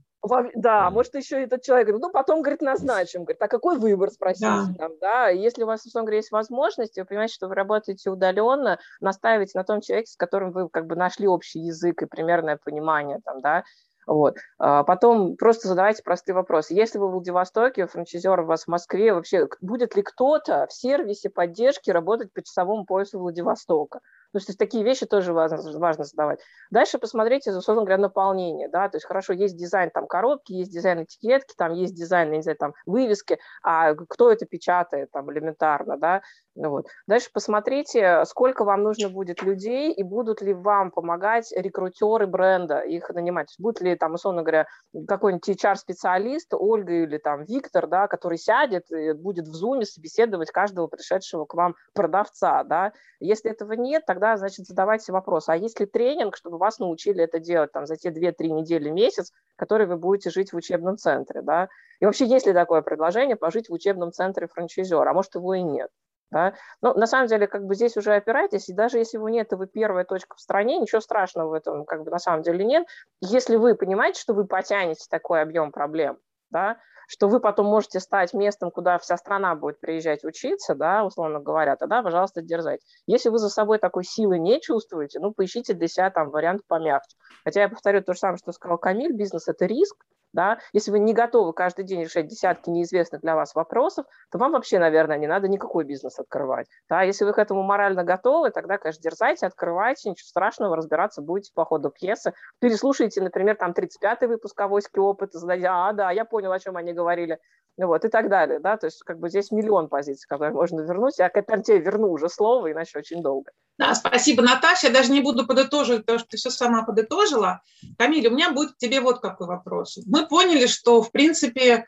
[0.56, 3.24] Да, может, еще этот человек говорит, ну, потом, говорит, назначим.
[3.24, 4.66] Говорит, а какой выбор, спросите да.
[4.78, 5.30] там, да.
[5.30, 9.64] Если у вас, условно говоря, есть возможность, вы понимаете, что вы работаете удаленно, наставите на
[9.64, 13.64] том человеке, с которым вы как бы нашли общий язык и примерное понимание там, да,
[14.08, 14.38] вот.
[14.58, 16.74] А потом просто задавайте простые вопросы.
[16.74, 21.30] Если вы в Владивостоке, франчайзер у вас в Москве, вообще будет ли кто-то в сервисе
[21.30, 24.02] поддержки работать по часовому поясу Владивостока?
[24.34, 26.40] Ну, то есть такие вещи тоже важно, важно задавать.
[26.70, 31.04] Дальше посмотрите, условно говоря, наполнение, да, то есть хорошо, есть дизайн там коробки, есть дизайн
[31.04, 36.22] этикетки, там есть дизайн, не знаю, там вывески, а кто это печатает там элементарно, да,
[36.56, 36.88] вот.
[37.08, 43.10] Дальше посмотрите, сколько вам нужно будет людей и будут ли вам помогать рекрутеры бренда, их
[43.10, 43.56] нанимать.
[43.58, 44.68] Будет ли там, условно говоря,
[45.08, 50.88] какой-нибудь HR-специалист, Ольга или там Виктор, да, который сядет и будет в зуме собеседовать каждого
[50.88, 52.92] пришедшего к вам продавца, да.
[53.22, 57.40] Если этого нет, тогда значит, задавайте вопрос, а есть ли тренинг, чтобы вас научили это
[57.40, 61.70] делать там за те 2-3 недели, месяц, которые вы будете жить в учебном центре, да?
[62.02, 65.62] И вообще, есть ли такое предложение пожить в учебном центре франчайзера, а может, его и
[65.62, 65.90] нет?
[66.32, 66.54] Да?
[66.82, 69.56] Но на самом деле, как бы здесь уже опирайтесь, и даже если его нет, и
[69.56, 72.88] вы первая точка в стране, ничего страшного в этом как бы на самом деле нет.
[73.20, 76.18] Если вы понимаете, что вы потянете такой объем проблем,
[76.50, 76.78] да,
[77.12, 81.76] что вы потом можете стать местом, куда вся страна будет приезжать учиться, да, условно говоря,
[81.76, 82.86] тогда, пожалуйста, дерзайте.
[83.06, 87.18] Если вы за собой такой силы не чувствуете, ну, поищите для себя там вариант помягче.
[87.44, 89.98] Хотя я повторю то же самое, что сказал Камиль, бизнес– это риск,
[90.34, 94.54] да, если вы не готовы каждый день решать десятки неизвестных для вас вопросов, то вам
[94.54, 98.78] вообще, наверное, не надо никакой бизнес открывать, да, если вы к этому морально готовы, тогда,
[98.78, 104.60] конечно, дерзайте, открывайте, ничего страшного, разбираться будете по ходу пьесы, переслушайте, например, там 35-й выпуск
[104.60, 105.00] «Авоськи.
[105.00, 107.40] Опыта», задайте, а, да, я понял, о чем они говорили,
[107.78, 111.18] вот, и так далее, да, то есть как бы здесь миллион позиций, которые можно вернуть,
[111.18, 113.52] я к тебе верну уже слово, иначе очень долго.
[113.78, 117.62] Да, спасибо, Наташа, я даже не буду подытоживать, потому что ты все сама подытожила.
[117.98, 119.98] Камиль, у меня будет к тебе вот какой вопрос.
[120.06, 121.88] Мы поняли, что, в принципе,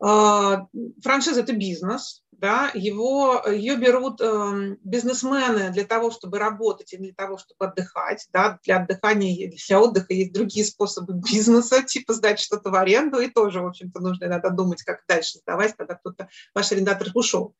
[0.00, 7.12] франшиза– это бизнес, да, его, ее берут э, бизнесмены для того, чтобы работать и для
[7.12, 12.70] того, чтобы отдыхать, да, для отдыхания, для отдыха есть другие способы бизнеса, типа сдать что-то
[12.70, 16.72] в аренду, и тоже, в общем-то, нужно иногда думать, как дальше сдавать, когда кто-то, ваш
[16.72, 17.54] арендатор ушел.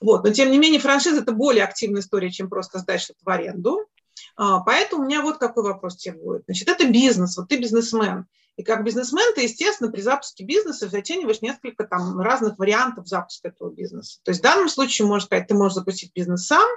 [0.00, 0.24] Вот.
[0.24, 3.78] Но, тем не менее, франшиза– это более активная история, чем просто сдать что-то в аренду.
[4.36, 6.44] А, поэтому у меня вот какой вопрос тебе будет.
[6.46, 11.40] Значит, это бизнес, вот ты бизнесмен– и как бизнесмен ты, естественно, при запуске бизнеса зацениваешь
[11.40, 14.20] несколько там разных вариантов запуска этого бизнеса.
[14.24, 16.68] То есть в данном случае, можно сказать, ты можешь запустить бизнес сам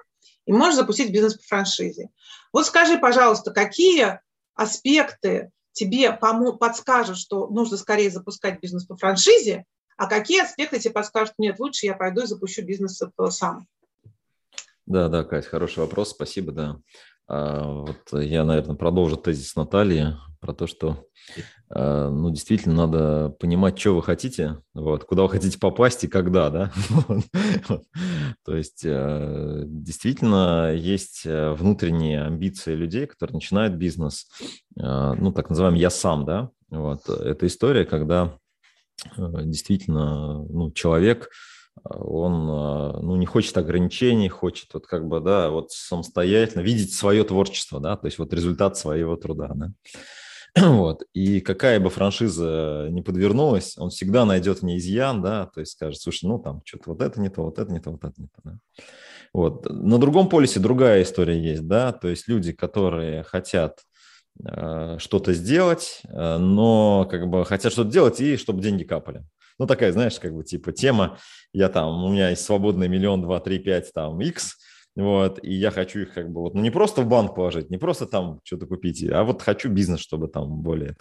[0.45, 2.09] и можешь запустить бизнес по франшизе.
[2.53, 4.21] Вот скажи, пожалуйста, какие
[4.53, 9.65] аспекты тебе подскажут, что нужно скорее запускать бизнес по франшизе,
[9.97, 13.67] а какие аспекты тебе подскажут, нет, лучше я пойду и запущу бизнес сам?
[14.85, 16.79] Да, да, Кать, хороший вопрос, спасибо, да.
[17.27, 21.05] А, вот я, наверное, продолжу тезис Натальи про то, что
[21.69, 26.49] а, ну, действительно надо понимать, что вы хотите, вот, куда вы хотите попасть и когда,
[26.49, 26.71] да.
[28.45, 34.27] То есть э, действительно есть э, внутренние амбиции людей, которые начинают бизнес,
[34.79, 36.51] а, ну, так называемый «я сам», да.
[36.69, 37.09] Вот.
[37.09, 38.37] Это история, когда
[39.17, 41.29] э, действительно ну, человек,
[41.83, 42.45] он
[43.05, 47.97] ну, не хочет ограничений, хочет вот как бы, да, вот самостоятельно видеть свое творчество, да,
[47.97, 49.71] то есть вот результат своего труда, да.
[50.61, 51.03] Вот.
[51.13, 56.01] И какая бы франшиза не подвернулась, он всегда найдет в изъян, да, то есть скажет,
[56.01, 58.27] слушай, ну там что-то вот это не то, вот это не то, вот это не
[58.27, 58.41] то.
[58.43, 58.57] Да.
[59.33, 59.69] Вот.
[59.69, 63.79] На другом полюсе другая история есть, да, то есть люди, которые хотят
[64.45, 69.25] э, что-то сделать, э, но как бы хотят что-то делать и чтобы деньги капали.
[69.59, 71.17] Ну, такая, знаешь, как бы типа тема,
[71.53, 74.57] я там, у меня есть свободный миллион, два, три, пять, там, X,
[74.95, 77.77] вот, и я хочу их как бы вот, ну, не просто в банк положить, не
[77.77, 80.95] просто там что-то купить, а вот хочу бизнес, чтобы там более...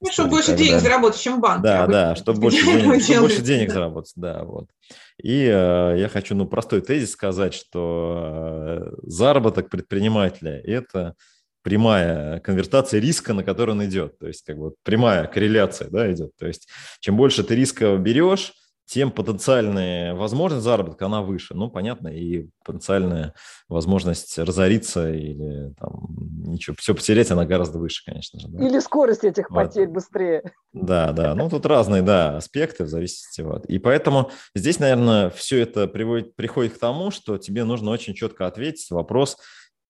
[0.00, 1.62] Ну, чтобы больше денег заработать, чем в банке.
[1.62, 4.68] Да, да, чтобы больше денег, чтобы больше денег заработать, да, вот.
[5.22, 11.14] И э, я хочу, ну, простой тезис сказать, что э, заработок предпринимателя– это
[11.66, 14.20] прямая конвертация риска, на который он идет.
[14.20, 16.30] То есть как бы прямая корреляция да, идет.
[16.38, 16.68] То есть
[17.00, 18.52] чем больше ты риска берешь,
[18.84, 21.54] тем потенциальная возможность заработка, она выше.
[21.54, 23.34] Ну, понятно, и потенциальная
[23.68, 26.06] возможность разориться или там
[26.44, 28.46] ничего, все потерять, она гораздо выше, конечно же.
[28.46, 28.64] Да.
[28.64, 29.64] Или скорость этих вот.
[29.64, 30.44] потерь быстрее.
[30.72, 33.66] Да, да, ну тут разные, да, аспекты в зависимости от.
[33.66, 38.46] И поэтому здесь, наверное, все это приводит, приходит к тому, что тебе нужно очень четко
[38.46, 39.36] ответить вопрос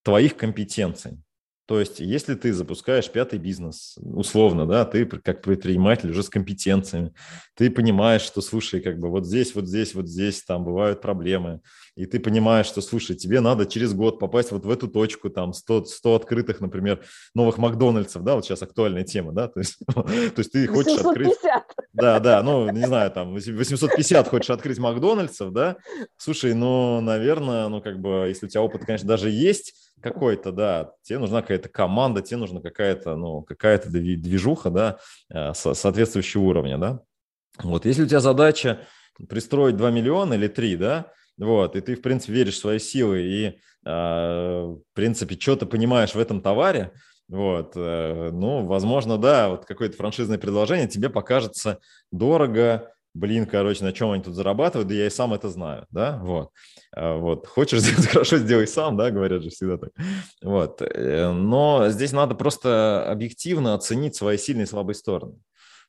[0.03, 1.19] твоих компетенций.
[1.67, 7.13] То есть, если ты запускаешь пятый бизнес, условно, да, ты как предприниматель уже с компетенциями,
[7.57, 11.61] ты понимаешь, что, слушай, как бы вот здесь, вот здесь, вот здесь там бывают проблемы,
[11.97, 15.53] и ты понимаешь, что, слушай, тебе надо через год попасть вот в эту точку, там,
[15.53, 17.03] 100, 100 открытых, например,
[17.35, 21.07] новых Макдональдсов, да, вот сейчас актуальная тема, да, то есть, то есть ты хочешь 850.
[21.07, 21.67] открыть...
[21.93, 25.79] Да, да, ну, не знаю, там, 850 хочешь открыть Макдональдсов, да,
[26.17, 30.93] слушай, ну, наверное, ну, как бы, если у тебя опыт, конечно, даже есть, какой-то, да,
[31.03, 34.99] тебе нужна какая-то команда, тебе нужна какая-то, ну, какая-то движуха, да,
[35.31, 37.01] э, соответствующего уровня, да.
[37.63, 38.81] Вот, если у тебя задача
[39.29, 43.23] пристроить 2 миллиона или 3, да, вот, и ты, в принципе, веришь в свои силы
[43.23, 46.93] и, э, в принципе, что-то понимаешь в этом товаре,
[47.29, 51.81] вот, э, ну, возможно, да, вот какое-то франшизное предложение тебе покажется
[52.13, 56.19] дорого, блин, короче, на чем они тут зарабатывают, да я и сам это знаю, да,
[56.23, 56.51] вот.
[56.95, 57.47] А, вот.
[57.47, 59.91] Хочешь сделать хорошо, сделай сам, да, говорят же всегда так.
[60.43, 60.83] Вот.
[60.83, 65.39] Э, но здесь надо просто объективно оценить свои сильные и слабые стороны.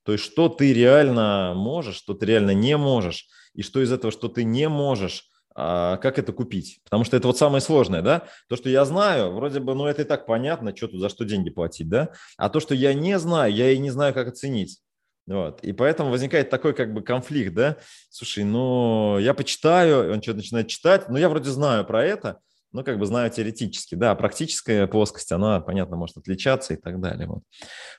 [0.04, 4.12] То есть, что ты реально можешь, что ты реально не можешь, и что из этого,
[4.12, 6.80] что ты не можешь, а, как это купить?
[6.84, 8.28] Потому что это вот самое сложное, да?
[8.48, 11.26] То, что я знаю, вроде бы, ну, это и так понятно, что тут, за что
[11.26, 12.12] деньги платить, да?
[12.38, 14.80] А то, что я не знаю, я и не знаю, как оценить.
[15.28, 15.62] Вот.
[15.62, 17.78] И поэтому возникает такой как бы конфликт, да,
[18.10, 22.40] слушай, ну, я почитаю, он что-то начинает читать, ну, я вроде знаю про это,
[22.72, 27.28] ну, как бы знаю теоретически, да, практическая плоскость, она, понятно, может отличаться и так далее.
[27.28, 27.44] Вот.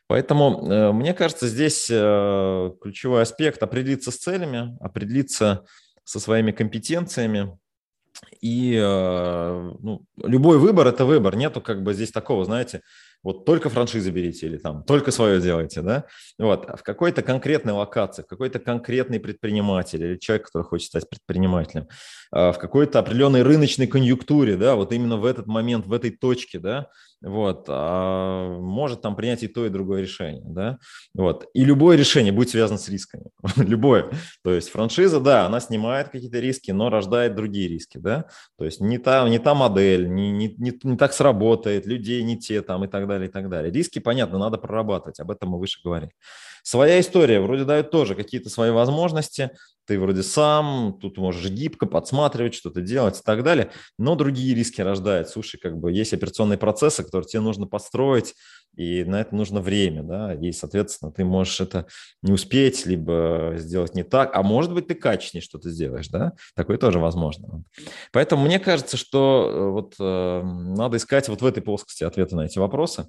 [0.06, 5.64] Поэтому, э, мне кажется, здесь э, ключевой аспект определиться с целями, определиться
[6.04, 7.58] со своими компетенциями,
[8.40, 11.36] и э, ну, любой выбор– это выбор.
[11.36, 12.82] Нету как бы здесь такого, знаете,
[13.22, 16.04] вот только франшизы берите или там только свое делайте, да,
[16.38, 21.08] вот, а в какой-то конкретной локации, в какой-то конкретный предприниматель или человек, который хочет стать
[21.08, 21.88] предпринимателем,
[22.30, 26.58] а, в какой-то определенной рыночной конъюнктуре, да, вот именно в этот момент, в этой точке,
[26.58, 26.88] да,
[27.20, 30.78] вот, а может там принять и то, и другое решение, да,
[31.14, 34.10] вот, и любое решение будет связано с рисками, любое,
[34.42, 38.80] то есть франшиза, да, она снимает какие-то риски, но рождает другие риски, да, то есть
[38.80, 42.84] не та, не та модель, не, не, не, не так сработает, людей не те там
[42.84, 43.72] и так далее, и так далее.
[43.72, 46.12] Риски, понятно, надо прорабатывать, об этом мы выше говорили.
[46.68, 49.52] Своя история вроде дает тоже какие-то свои возможности,
[49.86, 54.82] ты вроде сам, тут можешь гибко подсматривать, что-то делать и так далее, но другие риски
[54.82, 55.30] рождают.
[55.30, 58.34] Слушай, как бы есть операционные процессы, которые тебе нужно построить,
[58.76, 61.86] и на это нужно время, да, и, соответственно, ты можешь это
[62.20, 66.76] не успеть, либо сделать не так, а может быть, ты качественнее что-то сделаешь, да, такое
[66.76, 67.64] тоже возможно.
[68.12, 72.44] Поэтому мне кажется, что э, вот э, надо искать вот в этой плоскости ответы на
[72.44, 73.08] эти вопросы,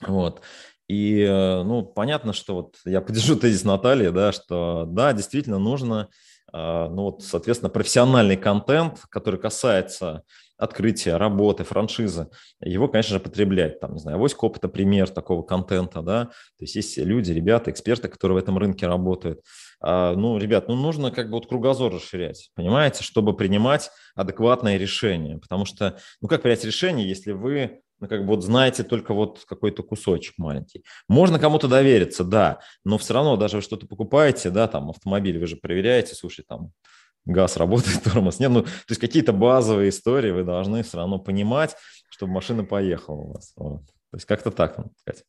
[0.00, 0.42] вот.
[0.90, 6.08] И, э, ну, понятно, что вот я поддержу тезис Натальи, да, что да, действительно нужно,
[6.52, 10.24] э, ну, вот, соответственно, профессиональный контент, который касается
[10.58, 12.28] открытия, работы, франшизы,
[12.60, 13.78] его, конечно же, потреблять.
[13.78, 18.08] Там, не знаю, авось опыта пример такого контента, да, то есть есть люди, ребята, эксперты,
[18.08, 19.42] которые в этом рынке работают.
[19.80, 25.38] А, ну, ребят, ну, нужно как бы вот кругозор расширять, понимаете, чтобы принимать адекватное решение,
[25.38, 29.44] потому что, ну, как принять решение, если вы ну, как бы вот знаете только вот
[29.46, 30.84] какой-то кусочек маленький.
[31.08, 35.46] Можно кому-то довериться, да, но все равно даже вы что-то покупаете, да, там автомобиль вы
[35.46, 36.72] же проверяете, слушай, там
[37.24, 41.76] газ работает, тормоз нет, ну, то есть какие-то базовые истории вы должны все равно понимать,
[42.10, 43.52] чтобы машина поехала у вас.
[43.56, 43.82] Вот.
[44.10, 45.24] То есть как-то так, сказать.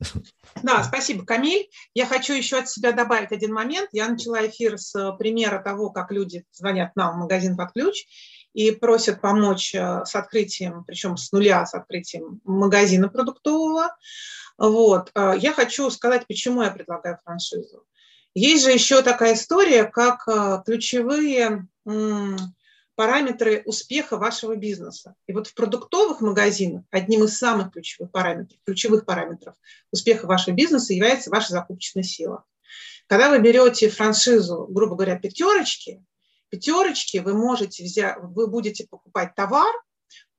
[0.64, 1.70] Да, спасибо, Камиль.
[1.94, 3.90] Я хочу еще от себя добавить один момент.
[3.92, 8.06] Я начала эфир с примера того, как люди звонят нам в магазин под ключ.
[8.54, 13.95] И просят помочь э, с открытием, причем с нуля, с открытием магазина продуктового.
[14.58, 15.12] Вот.
[15.16, 17.86] Э, я хочу сказать, почему я предлагаю франшизу.
[18.34, 21.68] Есть же еще такая история, как э, ключевые
[22.95, 25.16] параметры успеха вашего бизнеса.
[25.26, 29.56] И вот в продуктовых магазинах одним из самых ключевых параметров, ключевых параметров
[29.91, 32.43] успеха вашего бизнеса является ваша закупочная сила.
[33.08, 36.04] Когда вы берете франшизу, грубо говоря, пятерочки,
[36.52, 39.74] пятерочки вы можете взять, вы будете покупать товар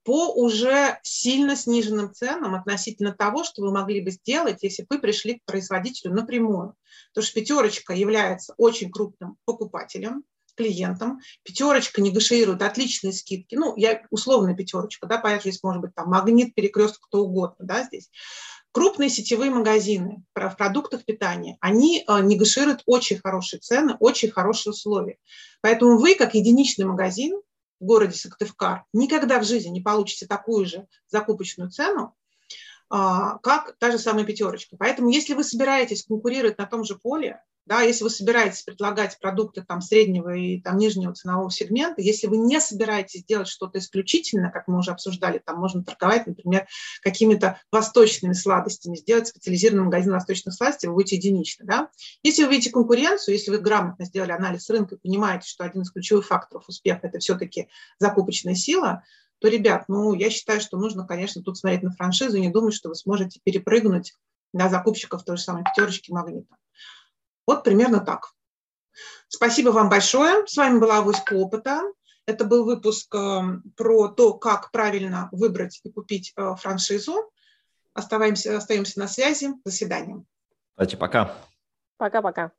[0.05, 4.99] по уже сильно сниженным ценам относительно того, что вы могли бы сделать, если бы вы
[5.01, 6.75] пришли к производителю напрямую.
[7.11, 11.21] Потому что пятерочка является очень крупным покупателем, клиентам.
[11.45, 13.55] Пятерочка негаширует отличные скидки.
[13.55, 17.85] Ну, я условная пятерочка, да, понятно, здесь может быть там магнит, перекресток, кто угодно, да,
[17.85, 18.11] здесь.
[18.73, 25.19] Крупные сетевые магазины в продуктах питания, они э, негашируют очень хорошие цены, очень хорошие условия.
[25.61, 27.41] Поэтому вы, как единичный магазин
[27.81, 32.15] в городе Сыктывкар, никогда в жизни не получите такую же закупочную цену,
[32.89, 34.77] а, как та же самая пятерочка.
[34.79, 39.63] Поэтому если вы собираетесь конкурировать на том же поле, да, если вы собираетесь предлагать продукты
[39.63, 44.67] там, среднего и там, нижнего ценового сегмента, если вы не собираетесь делать что-то исключительное, как
[44.67, 46.67] мы уже обсуждали, там можно торговать, например,
[47.03, 51.65] какими-то восточными сладостями, сделать специализированный магазин восточных сладостей, вы будете единичны.
[51.65, 51.89] Да?
[52.25, 55.93] Если вы видите конкуренцию, если вы грамотно сделали анализ рынка и понимаете, что один из
[55.93, 59.05] ключевых факторов успеха– это все-таки закупочная сила,
[59.39, 62.75] то, ребят, ну, я считаю, что нужно, конечно, тут смотреть на франшизу и не думать,
[62.75, 64.15] что вы сможете перепрыгнуть
[64.53, 66.57] на закупщиков той же самой пятерочки магнита.
[67.47, 68.33] Вот примерно так.
[69.29, 70.47] Спасибо вам большое.
[70.47, 71.83] С вами была Авоська опыта.
[72.27, 73.41] Это был выпуск э,
[73.77, 77.31] про то, как правильно выбрать и купить э, франшизу.
[77.95, 79.49] Оставаемся, остаемся на связи.
[79.65, 80.25] До свидания.
[80.77, 81.35] Давайте, пока.
[81.97, 82.53] Пока-пока.